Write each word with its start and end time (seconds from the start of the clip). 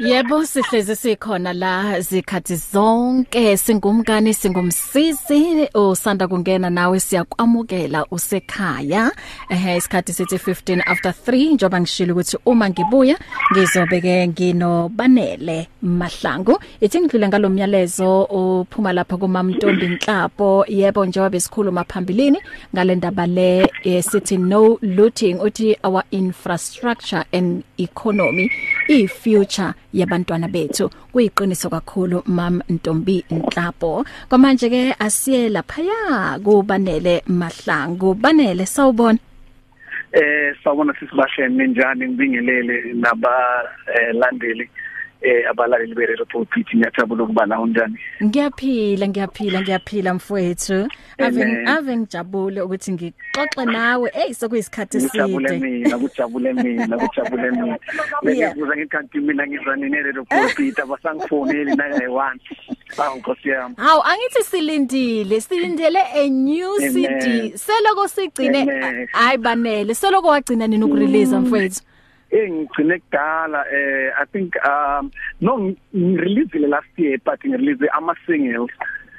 Yebo 0.00 0.46
sihleze 0.46 0.96
sikhona 0.96 1.52
la 1.52 2.00
zikhathi 2.00 2.56
zonke. 2.56 3.56
Singumkani 3.56 4.34
singumsisi 4.34 5.68
usanda 5.74 6.28
kungena 6.28 6.70
nawe 6.70 7.00
siyakwamukela 7.00 8.06
usekhaya. 8.10 9.12
Eh 9.48 9.76
isikhathi 9.76 10.12
sithi 10.12 10.36
15 10.36 10.82
after 10.86 11.14
3 11.26 11.54
njoba 11.54 11.80
ngishilo 11.80 12.14
ukuthi 12.14 12.38
uma 12.46 12.70
ngibuya 12.70 13.18
ngizobe 13.52 14.00
ke 14.00 14.28
nginobanele 14.28 15.68
mahlangu. 15.82 16.58
Ithi 16.80 17.00
ngidlule 17.00 17.28
ngalomyalezo 17.28 18.22
uphuma 18.22 18.92
lapha 18.92 19.16
kumamntombi 19.16 19.88
Nhlapo 19.88 20.64
yebo 20.68 21.06
njengoba 21.06 21.30
besikhuluma 21.30 21.84
phambilini 21.84 22.38
ngale 22.74 22.94
ndaba 22.94 23.26
le 23.26 23.70
eh, 23.84 24.04
sithi 24.04 24.36
no 24.36 24.78
looting 24.82 25.40
uthi 25.40 25.76
our 25.84 26.02
infrastructure 26.10 27.24
and 27.32 27.64
economy 27.78 28.50
i 28.88 29.06
future 29.06 29.74
yabantwana 29.92 30.48
bethu. 30.48 30.90
Kuyiqiniso 31.12 31.70
kakhulu 31.70 32.22
mam 32.26 32.60
Ntombi 32.68 33.24
Nhlapo 33.30 34.04
kwamanje 34.28 34.70
ke 34.70 34.94
asiye 34.98 35.48
lapha 35.48 36.38
kubanele 36.44 37.22
mahlangu. 37.26 38.14
Banele 38.14 38.66
sawubona. 38.66 39.18
Eh 40.12 40.54
sawubona 40.64 40.94
sisibahlene 40.98 41.66
njani 41.66 42.06
ngibingelele 42.08 42.92
nabalandeli. 42.94 44.70
Eh 45.22 45.50
abalaleli 45.50 45.94
be-radio 45.94 46.24
pulpit 46.24 46.66
ngiyajabula 46.74 47.24
ukuba 47.24 47.46
nawo 47.46 47.66
njani 47.66 47.98
Ngiyaphila 48.24 49.08
ngiyaphila 49.08 49.60
ngiyaphila 49.62 50.14
mfowethu. 50.14 50.88
Ave 51.18 51.42
Amen. 51.42 51.68
ave 51.68 51.96
ngijabule 51.96 52.60
ukuthi 52.60 52.92
ngixoxe 52.92 53.64
nawe. 53.64 54.10
Hey 54.14 54.34
sokuyisikhathi 54.34 54.98
ngijabule 54.98 55.48
eside. 55.48 55.66
mina 55.66 55.98
kujabule 55.98 56.52
mina 56.52 56.98
kujabule 56.98 57.50
mina. 57.50 57.78
Yeah. 58.30 58.54
bengibuza 58.54 58.76
ngikanti 58.76 59.18
mina 59.18 59.46
ngizani 59.46 59.90
ne-radio 59.90 60.24
pulpit 60.24 60.78
abasangifoneli 60.78 61.74
nakayi-one 61.76 62.40
awu 62.98 63.18
nkosi 63.18 63.48
yami. 63.48 63.74
Hawu 63.76 64.02
angithi 64.02 64.42
silindile 64.44 65.40
silindele 65.40 65.98
a 66.14 66.28
new 66.30 66.74
Amen. 66.76 66.92
CD 66.92 67.52
seloko 67.58 68.08
sigcine 68.08 68.62
Amen. 68.62 69.08
hayi 69.12 69.38
banele. 69.38 69.94
Seloko 69.94 70.28
wagcina 70.28 70.66
nini 70.66 70.84
ukurelease 70.84 71.36
mfowethu? 71.38 71.82
Eh 72.30 72.50
ngigcine 72.50 72.98
kudala 72.98 73.64
eh 73.72 74.12
i 74.22 74.24
think 74.32 74.54
um 74.64 75.10
no 75.40 75.74
ngirelease 75.94 76.58
last 76.68 76.92
year 76.96 77.18
but 77.24 77.40
ngirelease 77.44 77.88
ama 77.96 78.14
singles 78.26 78.70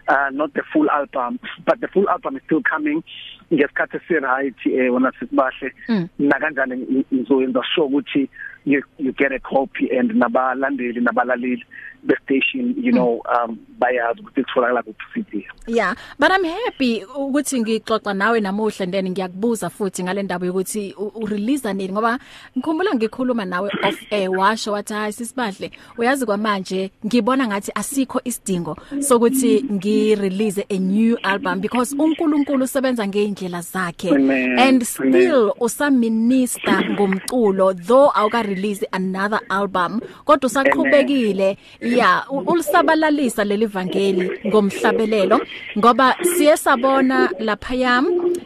uh 0.07 0.29
not 0.31 0.53
the 0.53 0.63
full 0.73 0.89
album 0.89 1.39
but 1.65 1.79
the 1.79 1.87
full 1.87 2.09
album 2.09 2.35
is 2.37 2.43
still 2.45 2.61
coming 2.63 3.03
ngesikhathi 3.51 3.99
si 4.07 4.13
right 4.19 4.55
eh 4.65 4.89
wona 4.93 5.11
sisibahle 5.19 5.71
Mm. 5.89 6.07
na 6.19 6.39
kanjani 6.39 7.03
ngizoyenza 7.13 7.61
sure 7.75 7.87
ukuthi 7.87 8.29
you, 8.65 8.81
you 8.99 9.11
get 9.13 9.31
a 9.31 9.39
copy 9.39 9.89
and 9.97 10.11
nabalandeli 10.11 11.01
nabalaleli 11.01 11.65
be 12.03 12.15
station 12.23 12.75
you 12.77 12.91
know 12.91 13.21
um 13.35 13.57
bayazi 13.79 14.19
ukuthi 14.21 14.43
kutholakala 14.43 14.83
ku 14.83 14.93
CD 15.13 15.45
Yeah, 15.67 15.93
but 16.19 16.31
I'm 16.31 16.43
happy 16.43 17.05
ukuthi 17.15 17.59
ngixoxa 17.61 18.13
nawe 18.13 18.39
namuhla 18.39 18.85
then 18.91 19.09
ngiyakubuza 19.09 19.69
futhi 19.69 20.03
ngale 20.03 20.23
ndaba 20.23 20.45
yokuthi 20.45 20.93
u- 20.97 21.11
urelease 21.15 21.73
nini 21.73 21.93
ngoba 21.93 22.19
ngikhumbula 22.57 22.95
ngikhuluma 22.95 23.45
nawe 23.45 23.69
off 23.83 23.99
air 24.11 24.29
washo 24.29 24.71
wathi 24.71 24.93
hayi 24.93 25.13
sisibahle 25.13 25.71
uyazi 25.97 26.25
kwamanje 26.25 26.91
ngibona 27.05 27.47
ngathi 27.47 27.71
asikho 27.75 28.21
isidingo 28.23 28.77
sokuthi 28.99 29.63
ngirelease 29.71 30.65
a 30.69 30.77
new 30.79 31.17
album 31.23 31.59
because 31.61 31.95
uNkulunkulu 31.95 32.63
usebenza 32.63 33.07
ngeindlela 33.07 33.61
zakhe. 33.61 34.09
Amen. 34.09 34.59
and 34.59 34.83
still 34.83 35.53
usaminister 35.59 36.83
ngomculo 36.91 37.73
though 37.73 38.11
awuka 38.15 38.41
release 38.43 38.85
another 38.91 39.39
album 39.49 39.99
kodwa 40.25 40.47
usaqhubekile 40.47 41.57
yeah 41.97 42.25
u- 42.31 42.43
ulisabalalisa 42.51 43.43
leli 43.43 43.65
vangeli 43.65 44.31
ngomhlabelelo 44.47 45.41
ngoba 45.77 46.15
siye 46.37 46.57
sabona 46.57 47.29
lapha 47.39 47.75
yam 47.75 48.05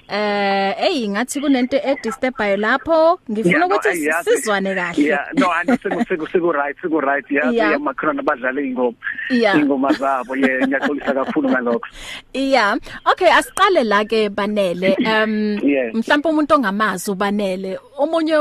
eh 0.10 0.74
hey 0.78 1.08
ngathi 1.10 1.42
kunento 1.42 1.78
edisturbayo 1.78 2.58
lapho 2.58 3.20
ngifuna 3.32 3.58
Yeah, 3.58 3.60
no, 3.60 3.76
ukuthi 3.76 3.90
eh, 3.90 4.08
yazi- 4.10 4.24
sizwane 4.38 4.76
kahle 4.76 5.04
yeah 5.04 5.26
no 5.34 5.52
andiseku 5.52 6.02
seku 6.10 6.28
seku 6.28 6.52
right 6.52 6.78
seku 6.82 7.00
right 7.02 7.26
yeah 7.32 7.52
Yeah. 7.52 7.70
yeah 7.72 7.80
makhona 7.80 8.22
badlala 8.24 8.62
ingoma 8.62 8.94
Yeah. 9.30 9.56
ingoma 9.60 9.94
zabo 9.94 10.36
yeah 10.36 10.68
ngiyaxolisa 10.68 11.14
kakhulu 11.14 11.50
ngalokho 11.50 11.88
Yeah. 12.34 12.76
Okay, 13.12 13.30
asiqale 13.32 13.84
la 13.84 14.04
ke 14.06 14.30
banele. 14.30 14.96
Um 15.06 15.58
Yeah. 15.64 15.94
mhlawumbe 15.94 16.30
umuntu 16.30 16.54
ongamazi 16.56 17.12
ubanele. 17.12 17.80
Omunye 17.98 18.38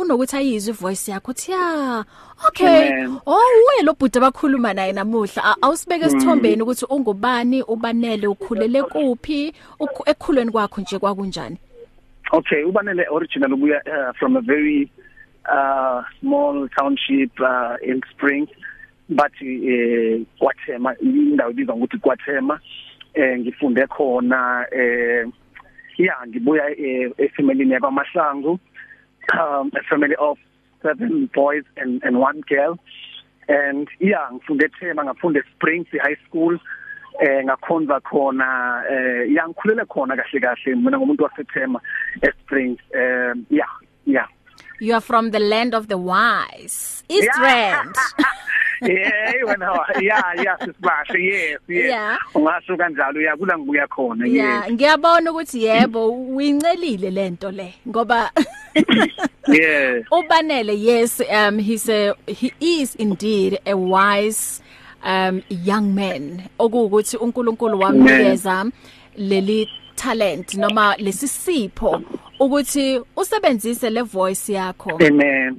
unokuthi 0.00 0.36
ayizwe 0.36 0.74
ivoice 0.74 1.12
yakho. 1.12 1.30
Uthi 1.30 1.52
ya. 1.52 2.04
Okay. 2.48 3.06
Oh, 3.26 3.36
uye 3.76 3.82
lo 3.84 3.92
bhuti 3.94 4.18
abakhuluma 4.18 4.74
naye 4.74 4.92
namuhla. 4.92 5.56
Awusibeke 5.62 6.06
isithombeni 6.06 6.62
ukuthi 6.62 6.84
ungubani, 6.90 7.62
ubanele, 7.62 8.26
ukhulele 8.26 8.82
kuphi, 8.82 9.52
ukhu- 9.80 10.10
ekhulweni 10.10 10.50
kwakho 10.50 10.80
nje 10.80 10.98
kwakunjani. 10.98 11.56
okay 12.32 12.62
ubanele 12.64 13.06
original 13.10 13.52
ubuya 13.52 13.82
uh, 13.86 14.12
from 14.18 14.36
a 14.36 14.40
very 14.40 14.88
uh 15.50 16.00
small 16.20 16.68
township 16.78 17.32
uh, 17.40 17.74
in 17.82 18.00
Spring 18.12 18.46
but 19.08 19.32
eh 19.42 20.20
kwathema 20.38 20.94
indawo 20.98 21.50
ibizwa 21.50 21.74
ukuthi 21.74 21.98
kwathema 21.98 22.60
eh 23.14 23.38
ngifunde 23.38 23.86
khona 23.86 24.66
eh 24.72 25.26
yeah 26.00 26.26
ngibuya 26.26 26.64
eh, 26.78 27.10
efamilini 27.18 27.72
yakwamahlangu 27.72 28.58
um 29.38 29.70
a 29.80 29.82
family 29.88 30.16
of 30.18 30.38
seven 30.82 31.28
boys 31.34 31.64
and 31.76 32.02
and 32.04 32.18
one 32.18 32.40
girl. 32.48 32.78
And 33.48 33.88
yeah 33.98 34.32
ngifunde 34.32 34.64
eThema 34.64 35.04
ngafunda 35.04 35.40
eSprings 35.40 35.86
High 36.02 36.16
School 36.28 36.58
eh 37.20 37.44
ngakhonza 37.44 38.00
khona 38.00 38.82
eh 38.90 39.32
yeah 39.32 39.48
ngikhulele 39.48 39.84
khona 39.84 40.16
kahle 40.16 40.40
kahle 40.40 40.74
mina 40.74 40.98
ngumuntu 40.98 41.24
waseThema 41.24 41.80
eSprings 42.22 42.80
eh 42.94 43.34
yeah 43.50 43.72
yeah. 44.06 44.28
You 44.80 44.94
are 44.94 45.00
from 45.00 45.30
the 45.30 45.38
land 45.38 45.74
of 45.74 45.88
the 45.88 45.98
wise. 45.98 47.04
East 47.08 47.28
Yeah. 47.36 47.42
Rand. 47.42 47.94
yeah 48.82 49.32
wena 49.46 49.68
yeah 50.00 50.32
yeah 50.42 50.56
sisibashe 50.58 51.18
yes 51.24 51.60
yes 51.68 51.90
Yeah. 51.90 52.16
ungasho 52.34 52.76
kanjalo 52.76 53.20
ya 53.20 53.36
kula 53.36 53.58
ngibuya 53.58 53.86
khona 53.86 54.26
Yeah, 54.26 54.62
yes 54.64 54.72
ngiyabona 54.72 55.30
ukuthi 55.32 55.64
yebo 55.64 56.08
uyincelile 56.12 57.10
lento 57.10 57.50
le 57.50 57.74
ngoba 57.88 58.30
yeah 59.48 60.00
Ubanele 60.10 60.80
yes 60.82 61.20
um 61.30 61.58
he's 61.58 61.88
a 61.88 62.14
he 62.26 62.52
is 62.60 62.94
indeed 62.96 63.58
a 63.66 63.74
wise 63.74 64.62
um 65.04 65.42
young 65.50 65.94
man 65.94 66.42
okuwukuthi 66.58 67.16
uNkulunkulu 67.16 67.80
wamnikeza 67.80 68.66
leli 69.16 69.68
talent 69.96 70.54
noma 70.54 70.96
lesisipho 70.96 72.02
ukuthi 72.40 73.00
usebenzise 73.16 73.90
le 73.90 74.02
voice 74.02 74.52
yakho. 74.52 74.98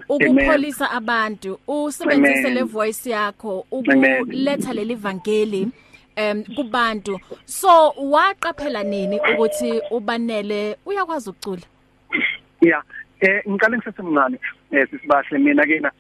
Ukukholisa 0.10 0.92
abantu 0.92 1.60
usebenzise 1.68 2.50
le 2.50 2.64
voice 2.64 3.10
yakho 3.10 3.66
ukuletha 3.72 4.74
leli 4.74 4.96
vangeli 4.96 5.68
em 6.16 6.44
kubantu. 6.44 7.20
So 7.46 7.94
waqaphela 7.98 8.84
nini 8.84 9.20
ukuthi 9.20 9.82
ubanele 9.92 10.78
uyakwazi 10.86 11.30
ukucula? 11.30 11.62
Yeah. 12.62 12.82
Eh 13.22 13.42
ngiqale 13.48 13.78
ngisesemncane 13.78 14.40
eh 14.72 14.88
sisibahle. 14.90 15.38
Mina 15.40 15.64
ke 15.64 15.80
na 15.80 15.92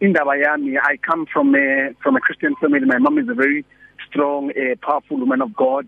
indaba 0.00 0.36
yami 0.36 0.76
I 0.78 0.98
come 0.98 1.24
from 1.26 1.54
a 1.54 1.94
from 2.02 2.16
a 2.16 2.20
Christian 2.20 2.54
family. 2.56 2.84
My 2.84 2.98
mom 2.98 3.18
is 3.18 3.28
a 3.28 3.34
very 3.34 3.64
strong 4.06 4.50
uh, 4.50 4.76
powerful 4.82 5.16
woman 5.16 5.40
of 5.40 5.56
God. 5.56 5.86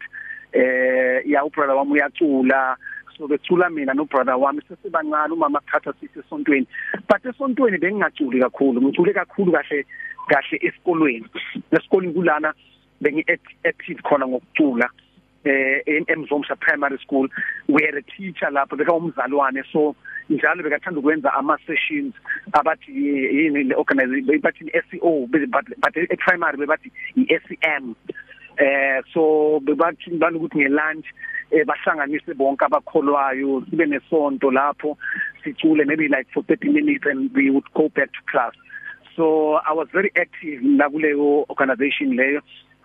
Eh 0.54 1.20
ya 1.26 1.44
ubrother 1.44 1.76
wami 1.76 2.00
uyacula. 2.00 2.76
So 3.19 3.27
becula 3.27 3.71
mina 3.71 3.95
no 3.95 4.05
brother 4.05 4.33
wami 4.39 4.61
sesibancane 4.69 5.33
umama 5.33 5.61
thatha 5.71 5.93
sithi 6.01 6.21
esontweni. 6.21 6.67
But 7.09 7.23
esontweni 7.25 7.79
bengingaculi 7.79 8.41
kakhulu 8.41 8.81
ngicule 8.81 9.12
kakhulu 9.12 9.53
kahle 9.53 9.84
kahle 10.29 10.59
esikolweni. 10.62 11.26
Esikolweni 11.73 12.15
kulana 12.15 12.55
bengi 13.00 13.25
active 13.65 14.03
khona 14.03 14.26
ngokucula 14.26 14.88
eh 15.44 15.82
em- 15.87 16.06
emzomsha 16.09 16.56
primary 16.61 16.99
school. 16.99 17.29
We 17.69 17.82
had 17.85 17.94
a 17.94 18.03
teacher 18.03 18.50
lapho 18.50 18.76
beka 18.76 18.93
umzalwane 18.93 19.62
so 19.73 19.97
njalo 20.31 20.62
bekathanda 20.62 21.00
ukwenza 21.00 21.35
ama 21.35 21.59
sessions 21.67 22.14
abathi 22.53 22.93
yini 22.93 23.64
le 23.64 23.75
organization 23.75 24.41
bathi 24.41 24.71
SEO 24.91 25.26
but 25.26 25.41
but 25.50 25.97
e 25.97 26.17
primary 26.17 26.59
bebathi 26.59 26.91
i 27.17 27.41
SEM 27.49 27.94
eh 28.58 29.02
so 29.14 29.60
bebathi 29.64 30.10
bani 30.19 30.38
ukuthi 30.38 30.58
ngelunch 30.58 31.06
eh 31.50 31.64
bahlanganise 31.64 32.34
bonke 32.34 32.64
abakholwayo 32.64 33.62
sibe 33.70 33.87
nesonto 33.87 34.50
lapho 34.50 34.99
sicule 35.44 35.84
maybe 35.87 36.08
like 36.08 36.26
for 36.34 36.43
30 36.43 36.69
minutes 36.69 37.05
and 37.06 37.31
we 37.34 37.50
would 37.50 37.64
go 37.75 37.88
back 37.88 38.10
to 38.12 38.20
class. 38.31 38.52
So 39.16 39.55
i 39.66 39.72
was 39.72 39.88
very 39.93 40.10
active 40.16 40.62
nakuleyo 40.62 41.46
organization 41.49 42.16
leyo 42.16 42.40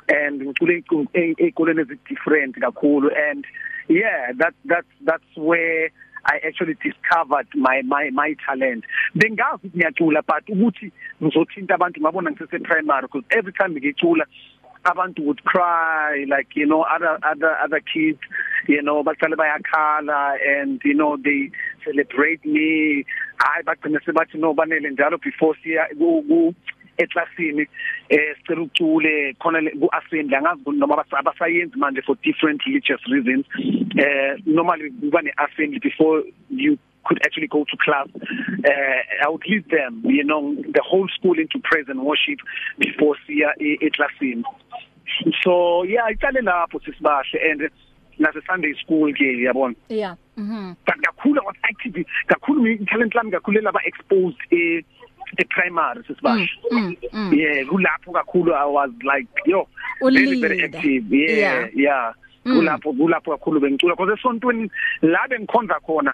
and 0.08 0.42
ngicule 0.42 0.84
ey'koleni 1.14 1.82
ezi 1.82 1.98
different 2.10 2.56
kakhulu. 2.56 3.10
And 3.30 3.46
yeah 3.88 4.32
that 4.38 4.54
that's 4.66 4.94
that's 5.02 5.38
where 5.38 5.90
I 6.26 6.40
actually 6.48 6.76
discovered 6.76 7.48
my 7.56 7.82
my 7.82 8.10
my 8.12 8.36
talent. 8.46 8.86
Bengazi 9.16 9.72
ngiyacula 9.76 10.22
but 10.26 10.46
ukuthi 10.48 10.92
ngizothinta 11.22 11.76
abantu 11.76 12.02
ngabona 12.02 12.32
ngisese 12.32 12.60
primary 12.64 13.02
because 13.02 13.26
every 13.30 13.54
time 13.54 13.76
ngicula 13.76 14.26
abantu 14.86 15.24
would 15.26 15.44
cry 15.44 16.26
like 16.28 16.56
you 16.56 16.66
know 16.66 16.84
other 16.84 17.18
other 17.24 17.56
other 17.64 17.80
kids 17.80 18.20
you 18.68 18.82
know 18.82 19.04
baqale 19.04 19.36
bayakhala 19.36 20.36
and 20.56 20.82
you 20.84 20.94
know 20.94 21.18
they 21.18 21.52
celebrate 21.86 22.44
me. 22.46 23.06
Hayi 23.40 23.64
bagcina 23.66 24.00
sebathi 24.06 24.40
no 24.40 24.54
banele 24.54 24.90
njalo 24.92 25.18
before 25.22 25.56
siya 25.64 25.88
ku 25.98 26.54
eclassini 26.98 27.66
eh 28.10 28.36
sicela 28.38 28.62
ucule 28.62 29.34
khona 29.42 29.60
ku 29.80 29.90
assembly 29.92 30.36
angazi 30.36 30.62
noma 30.78 31.04
abasayenzi 31.12 31.78
manje 31.78 32.02
for 32.06 32.16
different 32.24 32.62
religious 32.66 33.02
reasons 33.10 33.46
eh 33.98 34.38
normally 34.46 34.92
kuba 35.02 35.22
ne 35.22 35.32
assembly 35.38 35.80
before 35.80 36.24
you 36.50 36.78
could 37.06 37.20
actually 37.26 37.48
go 37.48 37.64
to 37.64 37.78
class 37.78 38.08
uh, 38.16 39.00
I 39.24 39.30
would 39.30 39.44
lead 39.48 39.70
them 39.70 40.02
you 40.06 40.24
know 40.24 40.56
the 40.56 40.84
whole 40.86 41.08
school 41.18 41.38
into 41.40 41.60
praise 41.64 41.86
and 41.88 42.02
worship 42.04 42.40
before 42.80 43.16
siya 43.28 43.50
eclassini 43.60 44.44
so 45.44 45.84
yeah 45.84 46.08
iqale 46.12 46.42
lapho 46.42 46.80
sisibahle 46.86 47.38
and 47.52 47.70
nase 48.20 48.42
Sunday 48.48 48.74
school 48.82 49.12
ke 49.14 49.28
yabona? 49.46 49.76
Yeah 49.90 50.16
mhm 50.38 50.76
kakhulu 50.86 51.40
was 51.46 51.56
active 51.64 52.06
kakhulu 52.28 52.86
talent 52.88 53.16
lami 53.16 53.32
kakhulu 53.32 53.62
laba 53.62 53.80
exposed 53.86 54.38
e 54.52 54.84
e 55.38 55.44
primary 55.50 56.04
sisibahle. 56.08 56.50
Mm, 56.72 56.98
mm. 57.14 57.32
yeah 57.38 57.64
kulapho 57.70 58.12
kakhulu 58.14 58.54
i 58.54 58.66
was 58.66 58.92
like 59.04 59.28
yo 59.46 59.68
very 60.02 60.40
very 60.40 60.64
active. 60.64 61.06
Yeah 61.12 61.38
yeah, 61.44 61.68
yeah. 61.76 62.14
Mm. 62.46 62.56
kulapho 62.58 62.94
kulapho 62.94 63.38
kakhulu 63.38 63.60
bengicula 63.60 63.96
because 63.96 64.20
esontweni 64.20 64.70
la 65.02 65.28
bengikhonza 65.28 65.80
khona 65.86 66.14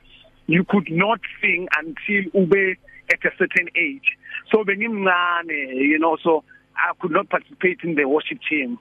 you 0.50 0.64
could 0.64 0.90
not 0.92 1.20
sing 1.42 1.68
until 1.78 2.42
ube 2.42 2.78
at 3.12 3.26
a 3.26 3.32
certain 3.38 3.70
age. 3.76 4.18
So 4.52 4.64
bengimncane 4.64 5.76
you 5.76 6.00
know 6.00 6.18
so 6.24 6.44
I 6.76 6.94
could 7.00 7.12
not 7.12 7.30
participate 7.30 7.80
in 7.84 7.96
the 7.96 8.06
worship 8.06 8.40
team. 8.50 8.78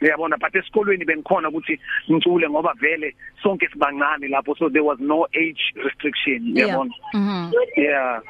Uyabona 0.00 0.38
but 0.38 0.52
esikolweni 0.54 1.04
bengikhona 1.04 1.48
ukuthi 1.48 1.80
ngicule 2.10 2.50
ngoba 2.50 2.74
vele 2.80 3.14
sonke 3.42 3.68
sibancane 3.68 4.28
lapho 4.28 4.58
so 4.58 4.68
there 4.68 4.84
was 4.84 4.98
no 5.00 5.26
age 5.34 5.62
restriction 5.84 6.54
uyabona 6.54 6.90
mhm 7.14 7.52
yeah. 7.76 8.20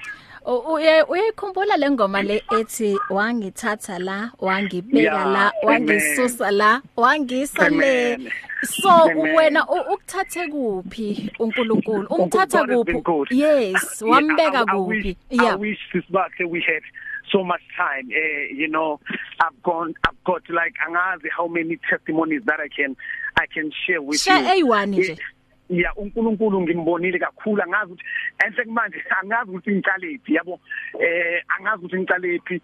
Uye 0.47 1.03
uyikhumbula 1.03 1.77
lengoma 1.77 2.23
le 2.23 2.43
ethi 2.59 2.99
wangithatha 3.11 3.99
la 3.99 4.33
wangibeka 4.39 5.25
la 5.25 5.53
wangisusa 5.63 6.51
la 6.51 6.83
wangisa 6.97 7.69
le. 7.69 8.19
So 8.65 8.89
wena 9.37 9.67
ukuthathe 9.69 10.49
kuphi 10.49 11.31
uNkulunkulu? 11.39 12.07
Umthatha 12.09 12.65
kuphi? 12.67 13.27
Yes 13.31 14.03
wambeka 14.03 14.65
kuphi? 14.67 15.17
yeah 15.31 15.53
i 15.53 15.57
wish 15.57 15.79
this 15.93 16.05
back 16.11 16.33
we 16.49 16.61
had 16.61 16.83
so 17.31 17.43
much 17.45 17.63
time 17.77 18.09
uh, 18.11 18.57
you 18.61 18.69
know 18.69 19.01
i've 19.41 19.63
gone 19.63 19.95
i've 20.09 20.25
got 20.25 20.43
like 20.51 20.75
angazi 20.87 21.29
how 21.37 21.49
many 21.49 21.77
testimonies 21.91 22.43
that 22.45 22.61
i 22.61 22.69
can 22.69 22.95
i 23.37 23.47
can 23.47 23.73
share 23.87 24.01
with 24.03 24.21
share 24.21 24.39
you. 24.39 24.45
share 24.45 24.87
a1 24.87 24.87
nje. 24.87 25.19
Ya 25.81 25.95
uNkulunkulu 25.95 26.61
ngimbonile 26.61 27.19
kakhulu. 27.19 27.63
Angazi 27.63 27.93
ukuthi 27.93 28.05
enhle 28.47 28.65
manje 28.65 29.03
angazi 29.23 29.51
ukuthi 29.51 29.71
ngiqalephi 29.71 30.35
yabo? 30.35 30.61
Eh 31.01 31.43
angazi 31.59 31.85
ukuthi 31.85 31.99
ngiqalephi 31.99 32.61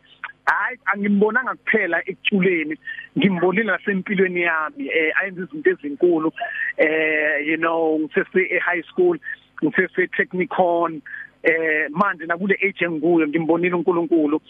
hayi 0.47 0.79
angimbonanga 0.87 1.55
kuphela 1.55 2.03
ekuculeni. 2.09 2.77
Ngimbonile 3.19 3.65
nasempilweni 3.65 4.43
yami. 4.43 4.89
Eh 4.89 5.13
ayenza 5.21 5.43
izinto 5.43 5.71
ezinkulu. 5.71 6.33
Eh 6.77 7.47
you 7.47 7.57
know 7.57 7.99
ngisese 7.99 8.41
e 8.51 8.59
high 8.59 8.83
school 8.83 9.19
ngisese 9.63 10.07
technicon 10.07 11.03
eh 11.43 11.89
manje 11.91 12.27
nakule 12.27 12.55
age 12.63 12.85
engikuyo 12.85 13.29
ngimbonile 13.29 13.75
uNkulunkulu. 13.75 14.41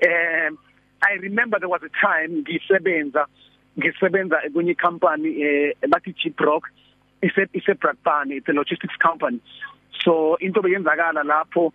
Eh 0.00 0.50
i 1.02 1.16
remember 1.16 1.58
there 1.58 1.68
was 1.68 1.82
a 1.82 1.88
time 1.88 2.42
ngisebenza 2.42 3.26
ngisebenza 3.78 4.42
kwenye 4.52 4.74
company 4.74 5.42
eh 5.42 5.74
bathi 5.88 6.12
G-Brock. 6.12 6.68
Ise 7.22 7.48
ise 7.54 7.74
Brakpan 7.74 8.30
it's 8.30 8.48
a 8.48 8.52
logistics 8.52 8.96
company. 8.96 9.40
So 10.04 10.36
into 10.40 10.60
beyenzakala 10.62 11.24
lapho 11.24 11.72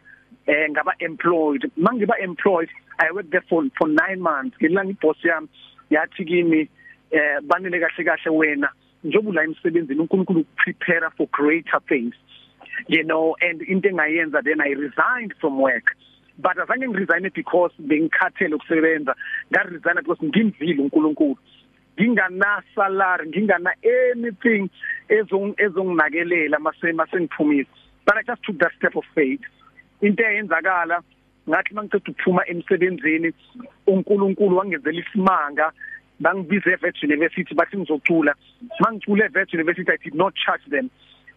eh 0.47 0.67
ngaba 0.69 0.93
employed. 0.99 1.71
Mangiba 1.77 2.13
employed 2.21 2.69
i 2.99 3.11
worked 3.11 3.31
there 3.31 3.43
for 3.49 3.63
for 3.77 3.87
9 3.87 4.21
months. 4.21 4.57
Ngilanga 4.61 4.95
iboss 4.95 5.23
yami 5.23 5.47
yathi 5.91 6.25
kimi 6.27 6.69
eh 7.11 7.39
banile 7.41 7.79
kahle 7.79 8.05
kahle 8.05 8.31
wena. 8.31 8.69
Njengoba 9.03 9.35
la 9.35 9.43
emsebenzini 9.43 9.99
uNkulunkulu 9.99 10.45
prepare 10.57 11.09
for 11.17 11.27
greater 11.31 11.79
things 11.87 12.15
you 12.87 13.03
know 13.03 13.35
and 13.41 13.61
into 13.61 13.89
engayenza 13.89 14.43
then 14.43 14.61
i 14.61 14.69
resigned 14.69 15.33
from 15.39 15.59
work. 15.59 15.95
But 16.37 16.57
azange 16.57 16.87
ngiresign 16.87 17.33
because 17.33 17.71
bengikhathele 17.79 18.55
ukusebenza. 18.55 19.15
Ngaresign 19.51 19.95
because 19.97 20.19
ngimvile 20.23 20.81
uNkulunkulu. 20.81 21.37
Ngingana 21.99 22.63
salary 22.75 23.29
ngingana 23.29 23.71
anything 23.83 24.69
ezong 25.09 25.53
ezonginakelela 25.57 26.59
mase 26.59 26.93
masengiphumile 26.93 27.67
but 28.05 28.17
i 28.17 28.23
just 28.23 28.43
took 28.43 28.57
that 28.59 28.71
step 28.77 28.95
of 28.95 29.03
faith. 29.15 29.41
Into 30.01 30.23
eyenzakala 30.23 31.01
ngathi 31.49 31.73
mangicela 31.73 31.99
ukuphuma 31.99 32.47
emsebenzini 32.47 33.33
uNkulunkulu 33.87 34.57
wangenzela 34.57 34.99
isimanga 34.99 35.71
bangibize 36.19 36.71
eVet 36.71 37.03
University 37.03 37.55
bathi 37.55 37.77
ngizocula. 37.77 38.35
Mangicula 38.79 39.25
eVet 39.25 39.53
University 39.53 39.91
i 39.91 39.97
did 40.03 40.15
not 40.15 40.33
charge 40.35 40.65
them. 40.69 40.89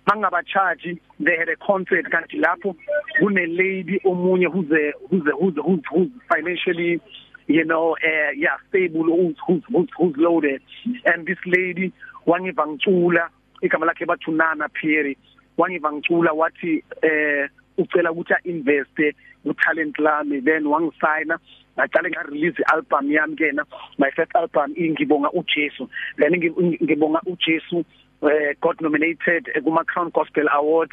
Mangaba 0.06 0.42
charge 0.46 0.98
they 1.20 1.36
had 1.36 1.48
a 1.48 1.56
concert 1.56 2.06
kanti 2.10 2.40
lapho 2.40 2.74
kune 3.18 3.46
lady 3.56 4.00
omunye 4.04 4.46
who's 4.52 4.70
a 4.70 4.92
who's 5.08 5.26
a 5.26 5.32
who's, 5.36 5.82
who's 5.90 6.10
financially 6.28 7.00
you 7.48 7.64
know 7.64 7.96
uh 7.96 8.30
yeah 8.36 8.56
stable 8.68 9.04
who's 9.04 9.36
who's 9.46 9.62
who's, 9.72 9.88
who's 9.96 10.14
loaded? 10.16 10.62
And 11.04 11.26
this 11.26 11.38
lady 11.46 11.92
wangiva 12.26 12.66
ngicula 12.66 13.28
igama 13.62 13.86
lakhe 13.86 14.06
bathunana 14.06 14.68
Phiri 14.68 15.16
wangiva 15.58 15.92
ngicula 15.92 16.32
wathi 16.32 16.84
eh 17.02 17.48
ucela 17.78 18.12
ukuthi 18.12 18.34
ainveste 18.44 19.14
ku 19.42 19.54
talent 19.54 19.98
lami. 19.98 20.40
Then 20.40 20.64
wangisigna 20.64 21.38
ngaqale 21.76 22.10
nga 22.10 22.28
release 22.28 22.60
album 22.72 23.10
yami 23.10 23.36
kena. 23.36 23.64
My 23.98 24.10
first 24.14 24.32
album 24.34 24.74
ingibonga 24.74 25.30
uJesu. 25.32 25.88
Then 26.18 26.32
ngibonga 26.32 27.20
uJesu 27.26 27.84
uh, 28.22 28.28
got 28.60 28.80
nominated 28.80 29.48
kuma 29.64 29.84
Crown 29.84 30.10
Gospel 30.10 30.44
Awards 30.52 30.92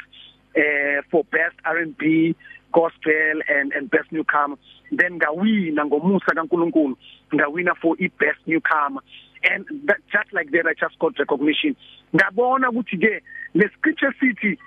uh, 0.56 1.02
for 1.10 1.24
best 1.24 1.56
R&B 1.64 2.34
gospel 2.72 3.34
and 3.48 3.72
and 3.72 3.90
best 3.90 4.10
newcomer. 4.12 4.56
Then 4.90 5.18
ngawina 5.18 5.86
ngomusa 5.86 6.34
kaNkuluNkulu 6.34 6.96
ngawina 7.34 7.74
for 7.80 7.96
i 8.00 8.08
best 8.18 8.38
newcomer. 8.46 9.00
And 9.44 9.64
that 9.86 9.98
just 10.10 10.32
like 10.32 10.50
that 10.50 10.66
I 10.66 10.74
just 10.74 10.98
got 10.98 11.18
recognition. 11.18 11.76
Ngabona 12.14 12.70
ukuthi 12.70 12.98
ke 12.98 13.22
le 13.54 13.68
scripture 13.78 14.14
city 14.20 14.58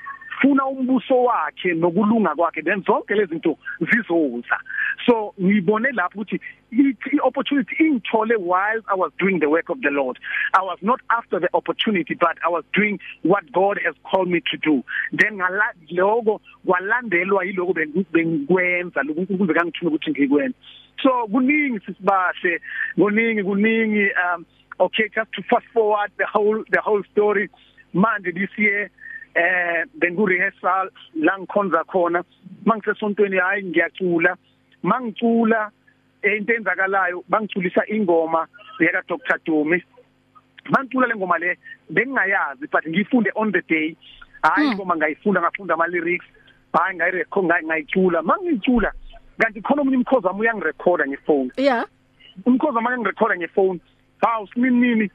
funa 0.41 0.65
umbuso 0.65 1.23
wakhe 1.23 1.73
nokulunga 1.73 2.35
kwakhe 2.35 2.61
then 2.61 2.83
zonke 2.83 3.15
lezi 3.15 3.29
zinto 3.29 3.57
zizoza. 3.79 4.57
So 5.05 5.33
ngibone 5.41 5.91
lapho 5.91 6.19
ukuthi 6.19 6.39
i 6.71 7.19
opportunity 7.23 7.75
ingithole 7.79 8.35
while 8.37 8.81
I 8.87 8.95
was 8.95 9.11
doing 9.17 9.39
the 9.39 9.49
work 9.49 9.69
of 9.69 9.81
the 9.81 9.89
Lord. 9.89 10.19
I 10.53 10.61
was 10.61 10.77
not 10.81 11.01
after 11.09 11.39
the 11.39 11.49
opportunity 11.53 12.13
but 12.13 12.37
I 12.45 12.49
was 12.49 12.63
doing 12.73 12.99
what 13.23 13.51
God 13.51 13.79
has 13.83 13.95
called 14.03 14.29
me 14.29 14.41
to 14.51 14.57
do. 14.57 14.83
Then 15.11 15.37
ngala 15.37 15.73
lokho 15.91 16.41
kwalandelwa 16.65 17.45
yiloko 17.45 17.73
bengikwenza 18.11 19.01
ukuze 19.01 19.53
kangithuma 19.53 19.91
ukuthi 19.91 20.11
ngikwenza 20.11 20.57
so 21.03 21.27
kuningi 21.27 21.79
sisibahle 21.85 22.61
kuningi 22.95 23.43
kuningi 23.43 24.11
um 24.23 24.45
okay 24.79 25.09
just 25.15 25.31
to 25.31 25.41
fast 25.43 25.65
forward 25.73 26.11
the 26.17 26.25
whole 26.25 26.63
the 26.71 26.79
whole 26.81 27.03
story. 27.11 27.49
Manje 27.93 28.31
this 28.33 28.49
year 28.57 28.89
eh 29.35 29.85
bengu 29.99 30.25
rehearsal 30.25 30.89
la 31.15 31.37
ngikhonza 31.39 31.83
khona. 31.83 32.23
Mangisesontweni 32.65 33.37
hayi 33.37 33.63
ngiyacula. 33.63 34.35
Mangicula 34.83 35.71
into 36.23 36.53
enzakalayo 36.53 37.23
bangiculisa 37.29 37.83
ingoma 37.87 38.47
yaka 38.79 39.01
Dr 39.07 39.37
Dumi. 39.45 39.83
Mangicula 40.69 41.07
le 41.07 41.15
ngoma 41.15 41.37
le 41.39 41.57
bengingayazi 41.89 42.67
but 42.71 42.83
ngiyifunde 42.87 43.29
on 43.35 43.51
the 43.51 43.61
day. 43.67 43.95
Hayi 44.43 44.65
Hmm. 44.67 44.71
ingoma 44.73 44.95
ngayifunda 44.95 45.41
ngafunda 45.41 45.73
ama 45.73 45.87
lyrics 45.87 46.25
hayi 46.73 46.95
ngayirecord 46.95 47.45
ngayicula. 47.45 48.21
Mangicula 48.21 48.91
kanti 49.39 49.61
khona 49.61 49.81
umunye 49.81 49.97
umkhozi 49.97 50.27
wami 50.27 50.39
uyangirecorda 50.41 51.07
ngefone 51.07 51.51
yeah. 51.57 51.85
Umkhozi 52.45 52.75
wami 52.75 52.87
uyangirecorda 52.87 53.37
ngefone 53.37 53.79
hawu 54.21 54.47
sinini 54.47 55.09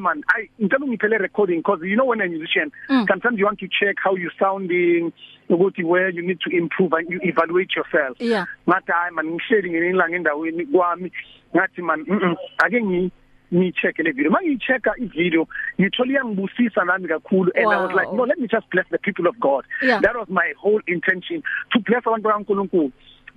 man 0.00 0.22
i 0.36 0.48
ngicela 0.60 0.84
ungiphele 0.84 1.18
recording 1.18 1.56
because 1.62 1.80
you 1.82 1.94
know 1.96 2.06
when 2.06 2.20
a 2.20 2.26
musician 2.28 2.70
Mm. 2.88 3.06
sometimes 3.08 3.38
you 3.38 3.46
want 3.46 3.58
to 3.58 3.68
check 3.68 3.96
how 4.02 4.16
you 4.16 4.30
sounding 4.38 5.12
ukuthi 5.48 5.82
where 5.84 6.10
you 6.10 6.22
need 6.22 6.38
to 6.40 6.50
improve 6.50 6.92
and 6.92 7.10
you 7.10 7.20
evaluate 7.22 7.74
yourself. 7.76 8.16
Yeah. 8.20 8.46
Man 8.66 8.82
ngihleli 9.24 9.70
ngelinga 9.70 10.08
endaweni 10.16 10.66
kwami 10.66 11.12
ngathi 11.54 11.82
man 11.82 12.04
mm 12.08 12.18
-mm, 12.18 12.36
ake 12.64 12.82
ngi 12.82 13.10
ngicheck 13.54 13.98
le 13.98 14.12
video. 14.12 14.30
Mangichecka 14.30 14.92
i 14.98 15.06
video 15.06 15.46
ngithola 15.80 16.12
iyangibusisa 16.12 16.84
nami 16.84 17.08
kakhulu 17.08 17.52
and 17.54 17.66
i 17.72 17.76
was 17.76 17.90
Wow. 17.92 18.00
like 18.00 18.12
no 18.16 18.24
let 18.26 18.38
me 18.38 18.48
just 18.48 18.68
bless 18.70 18.86
the 18.90 18.98
people 18.98 19.28
of 19.28 19.36
god. 19.38 19.64
Yeah. 19.82 20.00
that 20.00 20.16
was 20.16 20.28
my 20.28 20.52
whole 20.56 20.82
intention 20.86 21.42
to 21.72 21.78
bless 21.80 22.04
abantu 22.06 22.22
bakaNkulunkulu. 22.28 22.92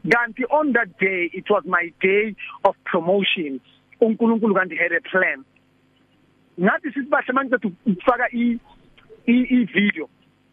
Kanti 0.10 0.44
on 0.50 0.74
that 0.74 0.90
day 1.00 1.30
it 1.34 1.50
was 1.50 1.64
my 1.66 1.92
day 2.02 2.36
of 2.64 2.76
promotion. 2.86 3.60
uNkulunkulu 4.02 4.54
kanti 4.56 4.76
had 4.78 4.92
a 4.94 5.02
plan. 5.02 5.44
Ngathi 6.60 6.92
sisibahle 6.94 7.34
manje 7.34 7.56
ukufaka 7.56 8.28
i 8.34 8.60
i- 9.28 9.48
i 9.50 9.66
video 9.66 10.10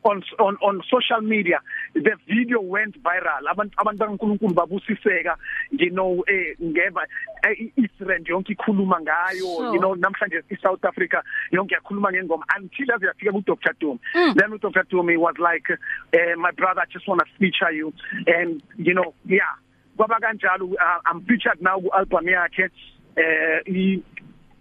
on 0.06 0.23
on 0.38 0.54
on 0.61 0.82
social 0.90 1.23
media. 1.23 1.61
The 1.94 2.12
video 2.28 2.61
went 2.61 2.94
viral. 3.02 3.46
Abantu 3.50 3.73
abantu 3.78 3.99
bakaNkulunkulu 4.04 4.54
babusiseka 4.54 5.37
you 5.70 5.90
know 5.90 6.23
eh 6.28 6.54
ngeva 6.62 7.06
eh, 7.44 7.73
Israel 7.76 8.20
yonke 8.25 8.52
ikhuluma 8.52 9.00
ngayo 9.00 9.73
you 9.73 9.80
know 9.80 9.94
namhlanje 9.94 10.42
iSouth 10.50 10.84
Africa 10.84 11.23
yonke 11.52 11.73
yakhuluma 11.75 12.12
ngengoma 12.12 12.44
until 12.56 12.92
aze 12.94 13.06
yafika 13.06 13.32
ku 13.32 13.40
Dr 13.46 13.73
Dumi 13.80 13.99
Mm. 14.14 14.34
then 14.37 14.58
Dr 14.58 14.84
Dumi 14.90 15.16
was 15.16 15.37
like 15.38 15.70
uh, 15.70 16.37
my 16.37 16.50
brother 16.50 16.82
I 16.82 16.87
just 16.92 17.08
want 17.08 17.20
to 17.20 17.26
feature 17.38 17.73
you. 17.73 17.90
And 18.26 18.62
you 18.76 18.92
know 18.92 19.14
yeah 19.25 19.56
kwaba 19.96 20.20
kanjalo 20.20 20.68
uh, 20.75 21.00
I'm 21.06 21.23
featured 21.23 21.62
now 21.62 21.80
ku 21.80 21.88
album 21.96 22.26
yakhe 22.26 22.68
eh 23.16 24.00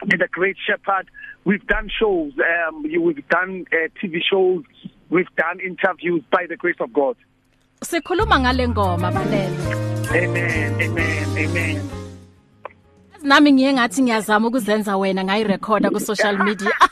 the 0.05 0.27
great 0.31 0.57
shepherd. 0.65 1.07
We've 1.45 1.65
done 1.67 1.89
shows 1.99 2.31
um 2.39 2.85
you 2.85 3.01
we've 3.01 3.27
done 3.29 3.65
uh, 3.71 3.87
TV 4.01 4.21
shows. 4.23 4.63
We've 5.09 5.29
done 5.35 5.59
interviews 5.59 6.23
by 6.31 6.45
the 6.49 6.55
grace 6.57 6.79
of 6.79 6.91
God. 6.93 7.15
Sikhuluma 7.81 8.39
ngale 8.39 8.67
ngoma 8.67 9.11
balele 9.11 9.57
amen 10.13 10.81
amen 10.81 11.27
amen. 11.37 11.89
Nami 13.23 13.51
ngiye 13.51 13.73
ngathi 13.73 14.01
ngiyazama 14.03 14.47
ukuzenza 14.47 14.97
wena 14.97 15.23
ngayirecorda 15.23 15.89
ku 15.89 15.99
social 15.99 16.37
media 16.43 16.71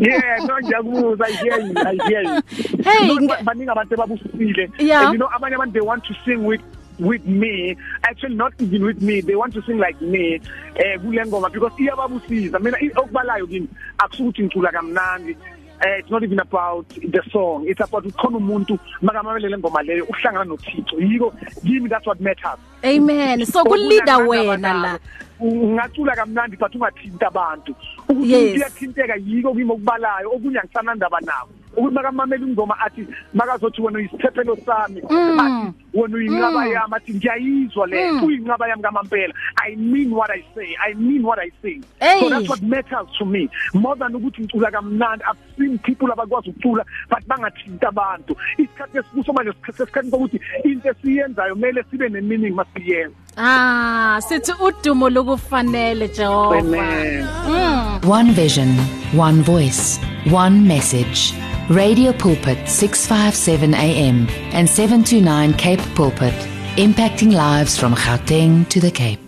yeah 0.00 0.38
no 0.46 0.54
ngiyakuzwa 0.60 1.26
i 1.28 1.32
hear 1.32 1.60
you 1.60 1.74
i 1.76 1.96
hear 2.08 2.22
you. 2.22 2.42
Hey, 2.82 3.28
baningi 3.44 3.70
abantu 3.70 3.94
ababusisile 3.94 4.70
Yeah. 4.78 5.04
and 5.06 5.12
you 5.12 5.18
know 5.18 5.28
abanye 5.36 5.54
abantu 5.54 5.72
they 5.72 5.80
want 5.80 6.04
to 6.04 6.14
sing 6.24 6.44
with 6.44 6.60
with 6.98 7.24
me. 7.26 7.76
Actually 8.04 8.34
not 8.36 8.52
even 8.60 8.84
with 8.84 9.02
me. 9.02 9.20
They 9.20 9.34
want 9.36 9.54
to 9.54 9.62
sing 9.62 9.78
like 9.78 10.00
me 10.00 10.40
eh 10.76 10.98
kule 10.98 11.24
ngoma 11.26 11.52
because 11.52 11.72
iyababusiza. 11.78 12.58
Mina 12.60 12.76
i- 12.80 12.90
okubalayo 12.96 13.46
kimi 13.46 13.68
akusukuthi 13.98 14.42
ngicula 14.44 14.72
kamnandi. 14.72 15.36
Eh 15.82 15.98
it's 15.98 16.10
not 16.10 16.22
even 16.22 16.40
about 16.40 16.88
the 16.88 17.22
song. 17.30 17.64
It's 17.68 17.80
about 17.80 18.04
ukhona 18.04 18.38
umuntu 18.38 18.78
makamamele 19.02 19.48
le 19.50 19.58
ngoma 19.58 19.82
leyo 19.82 20.04
uhlangana 20.04 20.44
noThixo. 20.44 20.96
Yiko 20.98 21.32
kimi 21.62 21.88
that's 21.88 22.06
what 22.06 22.20
matters. 22.20 22.58
Amen. 22.84 23.44
So 23.46 23.62
kulida 23.64 24.18
wena 24.26 24.72
la. 24.82 24.98
ungacula 25.40 26.14
kamnandi 26.16 26.56
but 26.58 26.72
ungathinta 26.72 27.26
abantu. 27.28 27.74
Ukuthi 28.08 28.30
Yes. 28.30 28.40
umuntu 28.40 28.56
uyathinteka 28.56 29.16
yiko 29.16 29.52
kimi 29.52 29.70
okubalayo 29.72 30.30
okunye 30.32 30.58
angisanandaba 30.60 31.20
nawo 31.20 31.48
ukuthi 31.76 31.94
makamamela 31.94 32.46
ingoma 32.46 32.74
athi 32.80 33.06
makazothi 33.34 33.82
wena 33.82 33.98
uyisiphephelo 33.98 34.56
sami 34.66 35.02
Mm. 35.10 35.40
athi 35.40 35.72
wena 35.94 36.16
uyinqaba 36.16 36.64
Mm. 36.66 36.72
yami 36.72 36.94
athi 36.96 37.14
ngiyayizwa 37.14 37.86
le 37.86 38.10
Mm. 38.12 38.24
uyinqaba 38.24 38.68
yami 38.68 38.82
kamampela 38.82 39.34
i 39.68 39.76
mean 39.76 40.12
what 40.12 40.30
i 40.30 40.42
say 40.54 40.76
i 40.88 40.94
mean 40.94 41.24
what 41.24 41.38
i 41.38 41.50
sing 41.62 41.82
Hey. 42.00 42.20
so 42.20 42.28
that's 42.30 42.48
what 42.48 42.62
matters 42.62 43.08
to 43.18 43.24
me 43.24 43.48
more 43.74 43.96
than 43.98 44.14
ukuthi 44.14 44.42
ngicula 44.42 44.70
kamnandi 44.70 45.24
i've 45.24 45.38
seen 45.58 45.78
people 45.78 46.12
abakwazi 46.12 46.50
ukucula 46.50 46.84
but 47.10 47.26
bangathinta 47.26 47.88
abantu 47.88 48.36
isikhathi 48.58 48.98
esikuso 48.98 49.32
manje 49.32 49.52
sesikhathi 49.66 50.10
sokuthi 50.10 50.40
into 50.64 50.88
esiyenzayo 50.88 51.54
kumele 51.54 51.84
sibe 51.90 52.08
ne-meaning 52.08 52.54
masiyenza 52.54 53.16
ah 53.36 54.20
sithi 54.28 54.52
udumo 54.66 55.10
lokufanele 55.10 56.08
Jehova 56.08 56.58
Amen. 56.58 57.24
mm 57.48 58.04
One 58.08 58.30
vision, 58.32 58.68
one 59.16 59.42
voice, 59.42 59.98
one 60.30 60.66
message. 60.66 61.32
Radio 61.68 62.12
Pulpit 62.12 62.68
657 62.68 63.74
AM 63.74 64.28
and 64.52 64.68
729 64.70 65.54
Cape 65.54 65.80
Pulpit, 65.96 66.34
impacting 66.76 67.32
lives 67.32 67.76
from 67.76 67.94
Gauteng 67.94 68.68
to 68.68 68.78
the 68.80 68.90
Cape. 68.92 69.18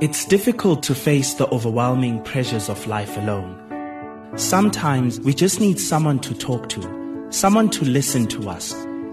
It's 0.00 0.24
difficult 0.24 0.82
to 0.84 0.94
face 0.94 1.34
the 1.34 1.46
overwhelming 1.50 2.22
pressures 2.22 2.70
of 2.70 2.86
life 2.86 3.18
alone. 3.18 3.60
Sometimes 4.36 5.20
we 5.20 5.34
just 5.34 5.60
need 5.60 5.78
someone 5.78 6.18
to 6.20 6.34
talk 6.34 6.68
to, 6.70 7.26
someone 7.30 7.68
to 7.70 7.84
listen 7.84 8.26
to 8.28 8.48
us. 8.48 8.74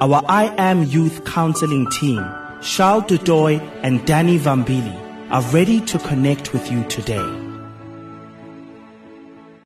Our 0.00 0.22
I 0.28 0.54
Am 0.58 0.84
Youth 0.84 1.24
Counseling 1.24 1.90
team, 1.90 2.24
Charles 2.62 3.02
Dudoy 3.04 3.58
and 3.82 4.06
Danny 4.06 4.38
Vambili, 4.38 4.96
are 5.28 5.42
ready 5.50 5.80
to 5.86 5.98
connect 5.98 6.52
with 6.52 6.70
you 6.70 6.84
today. 6.84 7.24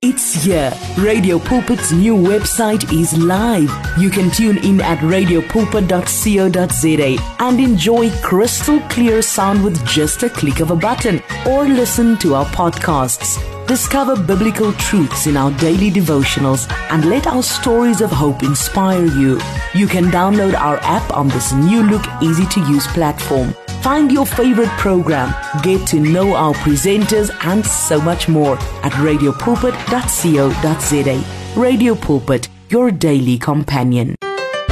It's 0.01 0.43
here. 0.43 0.73
Radio 0.97 1.39
Pulpit's 1.39 1.93
new 1.93 2.17
website 2.17 2.91
is 2.99 3.15
live. 3.19 3.71
You 3.99 4.09
can 4.09 4.31
tune 4.31 4.57
in 4.65 4.81
at 4.81 5.01
radiopulpit.co.za 5.01 7.19
and 7.39 7.61
enjoy 7.61 8.11
crystal 8.23 8.81
clear 8.89 9.21
sound 9.21 9.63
with 9.63 9.87
just 9.87 10.23
a 10.23 10.31
click 10.31 10.61
of 10.61 10.71
a 10.71 10.77
button 10.77 11.23
or 11.47 11.65
listen 11.65 12.17
to 12.21 12.37
our 12.37 12.47
podcasts. 12.47 13.37
Discover 13.67 14.23
biblical 14.25 14.73
truths 14.75 15.27
in 15.27 15.37
our 15.37 15.51
daily 15.59 15.91
devotionals 15.91 16.71
and 16.91 17.05
let 17.09 17.27
our 17.27 17.43
stories 17.43 18.01
of 18.01 18.11
hope 18.11 18.43
inspire 18.43 19.05
you. 19.07 19.39
You 19.75 19.87
can 19.87 20.07
download 20.07 20.55
our 20.55 20.79
app 20.83 21.17
on 21.17 21.29
this 21.29 21.53
new 21.53 21.83
look, 21.85 22.05
easy 22.21 22.45
to 22.47 22.61
use 22.69 22.87
platform. 22.89 23.55
Find 23.81 24.11
your 24.13 24.27
favorite 24.27 24.69
program, 24.79 25.33
get 25.63 25.87
to 25.89 26.01
know 26.01 26.35
our 26.35 26.55
presenters, 26.55 27.31
and 27.45 27.65
so 27.65 28.01
much 28.01 28.29
more 28.29 28.57
at 28.83 28.93
radiopulpit.co.za. 28.93 31.61
Radio 31.61 31.95
Pulpit, 31.95 32.49
your 32.69 32.91
daily 32.91 33.39
companion. 33.39 34.17